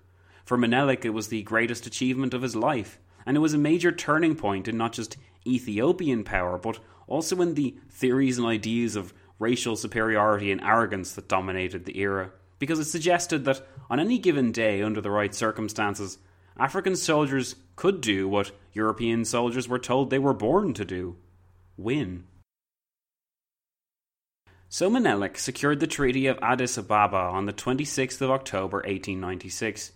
For 0.44 0.56
Menelik, 0.56 1.04
it 1.04 1.10
was 1.10 1.28
the 1.28 1.42
greatest 1.42 1.86
achievement 1.86 2.32
of 2.32 2.40
his 2.40 2.56
life, 2.56 2.98
and 3.26 3.36
it 3.36 3.40
was 3.40 3.52
a 3.52 3.58
major 3.58 3.92
turning 3.92 4.34
point 4.34 4.66
in 4.66 4.78
not 4.78 4.94
just 4.94 5.18
Ethiopian 5.46 6.24
power, 6.24 6.56
but 6.56 6.78
also 7.06 7.42
in 7.42 7.54
the 7.54 7.76
theories 7.90 8.38
and 8.38 8.46
ideas 8.46 8.96
of 8.96 9.12
racial 9.38 9.76
superiority 9.76 10.50
and 10.50 10.62
arrogance 10.62 11.12
that 11.12 11.28
dominated 11.28 11.84
the 11.84 11.98
era, 11.98 12.30
because 12.58 12.78
it 12.78 12.86
suggested 12.86 13.44
that 13.44 13.60
on 13.90 14.00
any 14.00 14.18
given 14.18 14.50
day, 14.50 14.82
under 14.82 15.02
the 15.02 15.10
right 15.10 15.34
circumstances, 15.34 16.16
African 16.58 16.96
soldiers 16.96 17.54
could 17.76 18.00
do 18.00 18.28
what 18.28 18.50
European 18.72 19.24
soldiers 19.24 19.68
were 19.68 19.78
told 19.78 20.10
they 20.10 20.18
were 20.18 20.34
born 20.34 20.74
to 20.74 20.84
do 20.84 21.16
win. 21.76 22.24
So 24.68 24.90
Menelik 24.90 25.38
secured 25.38 25.80
the 25.80 25.86
Treaty 25.86 26.26
of 26.26 26.38
Addis 26.42 26.76
Ababa 26.76 27.16
on 27.16 27.46
the 27.46 27.52
26th 27.52 28.20
of 28.20 28.30
October 28.30 28.78
1896, 28.78 29.92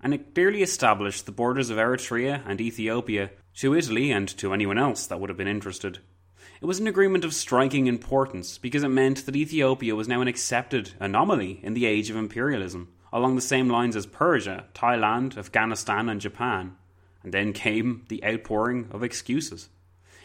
and 0.00 0.14
it 0.14 0.34
clearly 0.34 0.62
established 0.62 1.26
the 1.26 1.32
borders 1.32 1.68
of 1.68 1.76
Eritrea 1.76 2.42
and 2.46 2.60
Ethiopia 2.60 3.30
to 3.56 3.74
Italy 3.74 4.10
and 4.10 4.28
to 4.38 4.54
anyone 4.54 4.78
else 4.78 5.06
that 5.06 5.20
would 5.20 5.28
have 5.28 5.36
been 5.36 5.48
interested. 5.48 5.98
It 6.62 6.66
was 6.66 6.80
an 6.80 6.86
agreement 6.86 7.24
of 7.24 7.34
striking 7.34 7.86
importance 7.86 8.56
because 8.56 8.84
it 8.84 8.88
meant 8.88 9.26
that 9.26 9.36
Ethiopia 9.36 9.94
was 9.94 10.08
now 10.08 10.22
an 10.22 10.28
accepted 10.28 10.92
anomaly 11.00 11.60
in 11.62 11.74
the 11.74 11.84
age 11.84 12.08
of 12.08 12.16
imperialism, 12.16 12.88
along 13.14 13.36
the 13.36 13.40
same 13.40 13.70
lines 13.70 13.94
as 13.94 14.06
Persia, 14.06 14.64
Thailand, 14.74 15.38
Afghanistan, 15.38 16.08
and 16.08 16.20
Japan. 16.20 16.76
And 17.22 17.32
then 17.32 17.52
came 17.52 18.04
the 18.08 18.22
outpouring 18.24 18.88
of 18.90 19.04
excuses. 19.04 19.70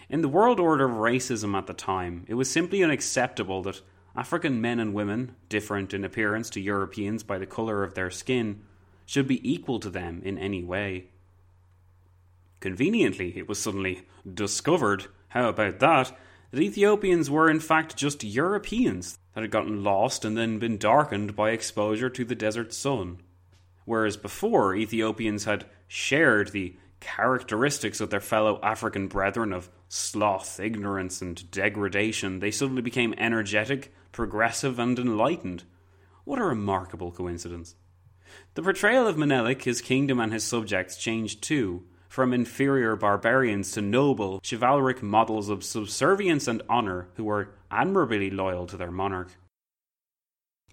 In 0.10 0.22
the 0.22 0.28
world 0.28 0.60
order 0.60 0.86
of 0.86 0.98
racism 0.98 1.56
at 1.56 1.68
the 1.68 1.74
time, 1.74 2.26
it 2.28 2.34
was 2.34 2.50
simply 2.50 2.84
unacceptable 2.84 3.62
that 3.62 3.82
African 4.16 4.60
men 4.60 4.80
and 4.80 4.94
women, 4.94 5.36
different 5.50 5.94
in 5.94 6.04
appearance 6.04 6.50
to 6.50 6.60
Europeans 6.60 7.22
by 7.22 7.38
the 7.38 7.46
colour 7.46 7.84
of 7.84 7.94
their 7.94 8.10
skin, 8.10 8.64
should 9.06 9.28
be 9.28 9.50
equal 9.50 9.80
to 9.80 9.90
them 9.92 10.22
in 10.26 10.40
any 10.40 10.64
way. 10.64 11.06
Conveniently, 12.60 13.38
it 13.38 13.48
was 13.48 13.62
suddenly 13.62 14.02
discovered, 14.32 15.06
how 15.30 15.48
about 15.48 15.80
that, 15.80 16.18
that 16.52 16.62
Ethiopians 16.62 17.30
were 17.30 17.50
in 17.50 17.60
fact 17.60 17.96
just 17.96 18.24
Europeans 18.24 19.18
that 19.34 19.42
had 19.42 19.52
gotten 19.52 19.84
lost 19.84 20.26
and 20.26 20.38
then 20.38 20.60
been 20.60 20.78
darkened 20.78 21.36
by 21.36 21.52
exposure 21.52 22.10
to 22.10 22.26
the 22.26 22.36
desert 22.36 22.74
sun. 22.74 23.22
Whereas 23.86 24.18
before, 24.18 24.76
Ethiopians 24.76 25.46
had 25.46 25.66
shared 25.88 26.52
the 26.52 26.76
characteristics 27.00 28.02
of 28.02 28.10
their 28.10 28.20
fellow 28.20 28.60
African 28.62 29.08
brethren 29.08 29.54
of 29.54 29.70
sloth, 29.88 30.60
ignorance, 30.60 31.22
and 31.22 31.50
degradation, 31.52 32.40
they 32.40 32.52
suddenly 32.52 32.82
became 32.82 33.14
energetic, 33.18 33.94
progressive, 34.12 34.80
and 34.80 35.00
enlightened. 35.00 35.64
What 36.24 36.40
a 36.40 36.44
remarkable 36.44 37.12
coincidence. 37.12 37.76
The 38.54 38.62
portrayal 38.62 39.08
of 39.08 39.18
Menelik, 39.18 39.64
his 39.64 39.82
kingdom, 39.82 40.20
and 40.20 40.32
his 40.32 40.44
subjects 40.44 40.98
changed 40.98 41.42
too, 41.42 41.84
from 42.10 42.34
inferior 42.34 42.96
barbarians 42.96 43.72
to 43.72 43.82
noble, 43.82 44.42
chivalric 44.44 45.02
models 45.04 45.48
of 45.48 45.64
subservience 45.64 46.48
and 46.48 46.62
honour 46.68 47.08
who 47.16 47.24
were 47.24 47.52
admirably 47.70 48.32
loyal 48.32 48.66
to 48.66 48.76
their 48.76 48.92
monarch. 48.92 49.38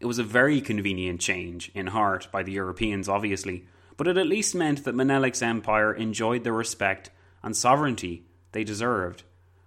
It 0.01 0.07
was 0.07 0.19
a 0.19 0.25
very 0.25 0.61
convenient 0.63 1.21
change, 1.21 1.71
in 1.75 1.89
heart, 1.89 2.29
by 2.33 2.43
the 2.43 2.53
Europeans, 2.53 3.09
obviously, 3.09 3.67
but 3.99 4.09
it 4.09 4.17
at 4.17 4.27
least 4.27 4.55
meant 4.55 4.85
that 4.85 4.95
Menelik's 4.95 5.43
empire 5.43 5.93
enjoyed 5.93 6.43
the 6.43 6.53
respect 6.53 7.11
and 7.43 7.55
sovereignty 7.55 8.25
they 8.53 8.65
deserved 8.65 9.23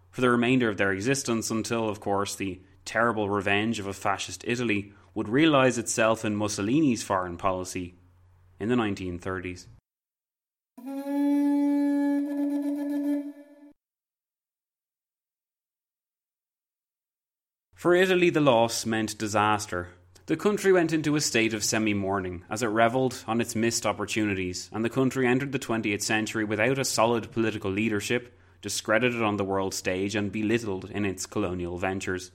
for 0.10 0.22
the 0.22 0.30
remainder 0.30 0.70
of 0.70 0.78
their 0.78 0.92
existence 0.92 1.52
until, 1.52 1.88
of 1.88 2.00
course, 2.00 2.34
the 2.36 2.60
terrible 2.84 3.30
revenge 3.30 3.80
of 3.80 3.86
a 3.86 3.94
fascist 3.94 4.44
Italy 4.48 4.92
would 5.14 5.30
realise 5.30 5.78
itself 5.78 6.26
in 6.26 6.36
Mussolini's 6.36 7.04
foreign 7.04 7.38
policy 7.38 7.96
in 8.60 8.70
the 8.70 8.76
1930s. 8.76 9.68
For 17.80 17.96
Italy, 17.96 18.30
the 18.30 18.42
loss 18.42 18.86
meant 18.86 19.18
disaster, 19.18 19.92
the 20.26 20.36
country 20.36 20.74
went 20.74 20.92
into 20.92 21.16
a 21.16 21.22
state 21.22 21.54
of 21.54 21.64
semi 21.64 21.94
mourning 21.94 22.44
as 22.50 22.62
it 22.62 22.68
revelled 22.68 23.24
on 23.26 23.40
its 23.40 23.56
missed 23.56 23.86
opportunities, 23.86 24.70
and 24.74 24.84
the 24.84 24.90
country 24.90 25.26
entered 25.26 25.54
the 25.54 25.60
20th 25.60 26.02
century 26.02 26.44
without 26.44 26.78
a 26.78 26.84
solid 26.84 27.32
political 27.32 27.72
leadership, 27.72 28.38
discredited 28.62 29.22
on 29.22 29.38
the 29.38 29.46
world 29.46 29.74
stage, 29.74 30.14
and 30.14 30.30
belittled 30.30 30.92
in 30.92 31.06
its 31.06 31.26
colonial 31.26 31.78
ventures. 31.78 32.32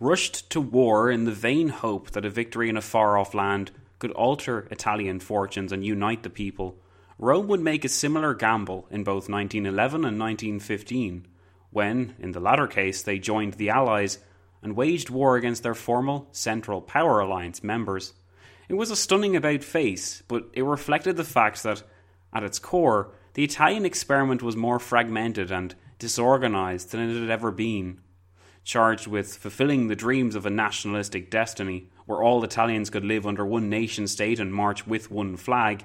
Rushed 0.00 0.50
to 0.50 0.60
war 0.60 1.08
in 1.08 1.22
the 1.22 1.30
vain 1.30 1.68
hope 1.68 2.10
that 2.10 2.24
a 2.24 2.28
victory 2.28 2.68
in 2.68 2.76
a 2.76 2.82
far 2.82 3.16
off 3.16 3.34
land 3.34 3.70
could 4.00 4.10
alter 4.10 4.66
Italian 4.72 5.20
fortunes 5.20 5.70
and 5.70 5.86
unite 5.86 6.24
the 6.24 6.28
people, 6.28 6.76
Rome 7.20 7.46
would 7.46 7.60
make 7.60 7.84
a 7.84 7.88
similar 7.88 8.34
gamble 8.34 8.88
in 8.90 9.04
both 9.04 9.28
1911 9.28 10.04
and 10.04 10.18
1915, 10.18 11.28
when, 11.76 12.14
in 12.18 12.32
the 12.32 12.40
latter 12.40 12.66
case, 12.66 13.02
they 13.02 13.18
joined 13.18 13.52
the 13.54 13.68
Allies 13.68 14.18
and 14.62 14.74
waged 14.74 15.10
war 15.10 15.36
against 15.36 15.62
their 15.62 15.74
formal 15.74 16.26
Central 16.32 16.80
Power 16.80 17.20
Alliance 17.20 17.62
members. 17.62 18.14
It 18.66 18.74
was 18.74 18.90
a 18.90 18.96
stunning 18.96 19.36
about 19.36 19.62
face, 19.62 20.22
but 20.26 20.46
it 20.54 20.62
reflected 20.62 21.18
the 21.18 21.22
fact 21.22 21.62
that, 21.64 21.82
at 22.32 22.42
its 22.42 22.58
core, 22.58 23.12
the 23.34 23.44
Italian 23.44 23.84
experiment 23.84 24.42
was 24.42 24.56
more 24.56 24.78
fragmented 24.78 25.50
and 25.50 25.74
disorganised 25.98 26.92
than 26.92 27.10
it 27.10 27.20
had 27.20 27.28
ever 27.28 27.50
been. 27.50 28.00
Charged 28.64 29.06
with 29.06 29.36
fulfilling 29.36 29.88
the 29.88 29.94
dreams 29.94 30.34
of 30.34 30.46
a 30.46 30.50
nationalistic 30.50 31.30
destiny, 31.30 31.90
where 32.06 32.22
all 32.22 32.42
Italians 32.42 32.88
could 32.88 33.04
live 33.04 33.26
under 33.26 33.44
one 33.44 33.68
nation 33.68 34.06
state 34.06 34.40
and 34.40 34.50
march 34.50 34.86
with 34.86 35.10
one 35.10 35.36
flag, 35.36 35.84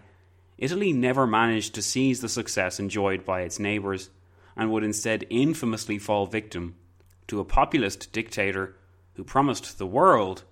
Italy 0.58 0.94
never 0.94 1.28
managed 1.28 1.76
to 1.76 1.82
seize 1.82 2.22
the 2.22 2.30
success 2.30 2.80
enjoyed 2.80 3.26
by 3.26 3.42
its 3.42 3.60
neighbours, 3.60 4.10
and 4.56 4.72
would 4.72 4.84
instead 4.84 5.26
infamously 5.30 5.98
fall 5.98 6.26
victim 6.26 6.76
to 7.28 7.40
a 7.40 7.46
populist 7.46 8.12
dictator 8.12 8.76
who 9.14 9.24
promised 9.24 9.78
the 9.78 9.88
world 9.88 10.44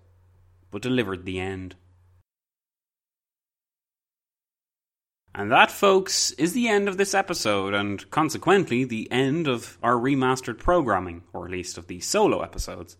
but 0.71 0.81
delivered 0.81 1.25
the 1.25 1.39
end. 1.39 1.75
And 5.33 5.51
that, 5.51 5.71
folks, 5.71 6.31
is 6.31 6.53
the 6.53 6.67
end 6.67 6.89
of 6.89 6.97
this 6.97 7.13
episode, 7.13 7.73
and 7.73 8.09
consequently, 8.09 8.83
the 8.83 9.09
end 9.11 9.47
of 9.47 9.77
our 9.83 9.93
remastered 9.93 10.57
programming, 10.57 11.23
or 11.33 11.45
at 11.45 11.51
least 11.51 11.77
of 11.77 11.87
the 11.87 11.99
solo 11.99 12.41
episodes. 12.41 12.97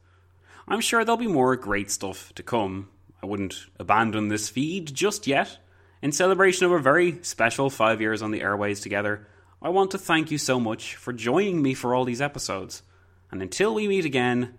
I'm 0.68 0.80
sure 0.80 1.04
there'll 1.04 1.18
be 1.18 1.28
more 1.28 1.56
great 1.56 1.90
stuff 1.90 2.32
to 2.36 2.44
come. 2.44 2.90
I 3.22 3.26
wouldn't 3.26 3.66
abandon 3.80 4.28
this 4.28 4.48
feed 4.48 4.94
just 4.94 5.26
yet. 5.26 5.58
In 6.02 6.12
celebration 6.12 6.66
of 6.66 6.72
our 6.72 6.80
very 6.80 7.22
special 7.24 7.70
five 7.70 8.00
years 8.00 8.22
on 8.22 8.32
the 8.32 8.42
airways 8.42 8.80
together, 8.80 9.28
I 9.62 9.68
want 9.68 9.92
to 9.92 9.98
thank 9.98 10.32
you 10.32 10.38
so 10.38 10.58
much 10.58 10.96
for 10.96 11.12
joining 11.12 11.62
me 11.62 11.74
for 11.74 11.94
all 11.94 12.06
these 12.06 12.22
episodes. 12.22 12.82
And 13.30 13.42
until 13.42 13.74
we 13.74 13.90
meet 13.90 14.06
again, 14.06 14.54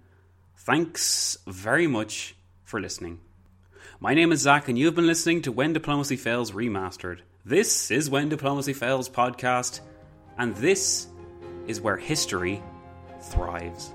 thanks 0.58 1.38
very 1.46 1.86
much 1.86 2.36
for 2.64 2.78
listening. 2.82 3.20
My 3.98 4.12
name 4.12 4.30
is 4.30 4.40
Zach, 4.40 4.68
and 4.68 4.78
you've 4.78 4.94
been 4.94 5.06
listening 5.06 5.40
to 5.42 5.52
When 5.52 5.72
Diplomacy 5.72 6.16
Fails 6.16 6.52
Remastered. 6.52 7.20
This 7.46 7.90
is 7.90 8.10
When 8.10 8.28
Diplomacy 8.28 8.74
Fails 8.74 9.08
podcast, 9.08 9.80
and 10.36 10.54
this 10.56 11.06
is 11.66 11.80
where 11.80 11.96
history 11.96 12.62
thrives. 13.22 13.94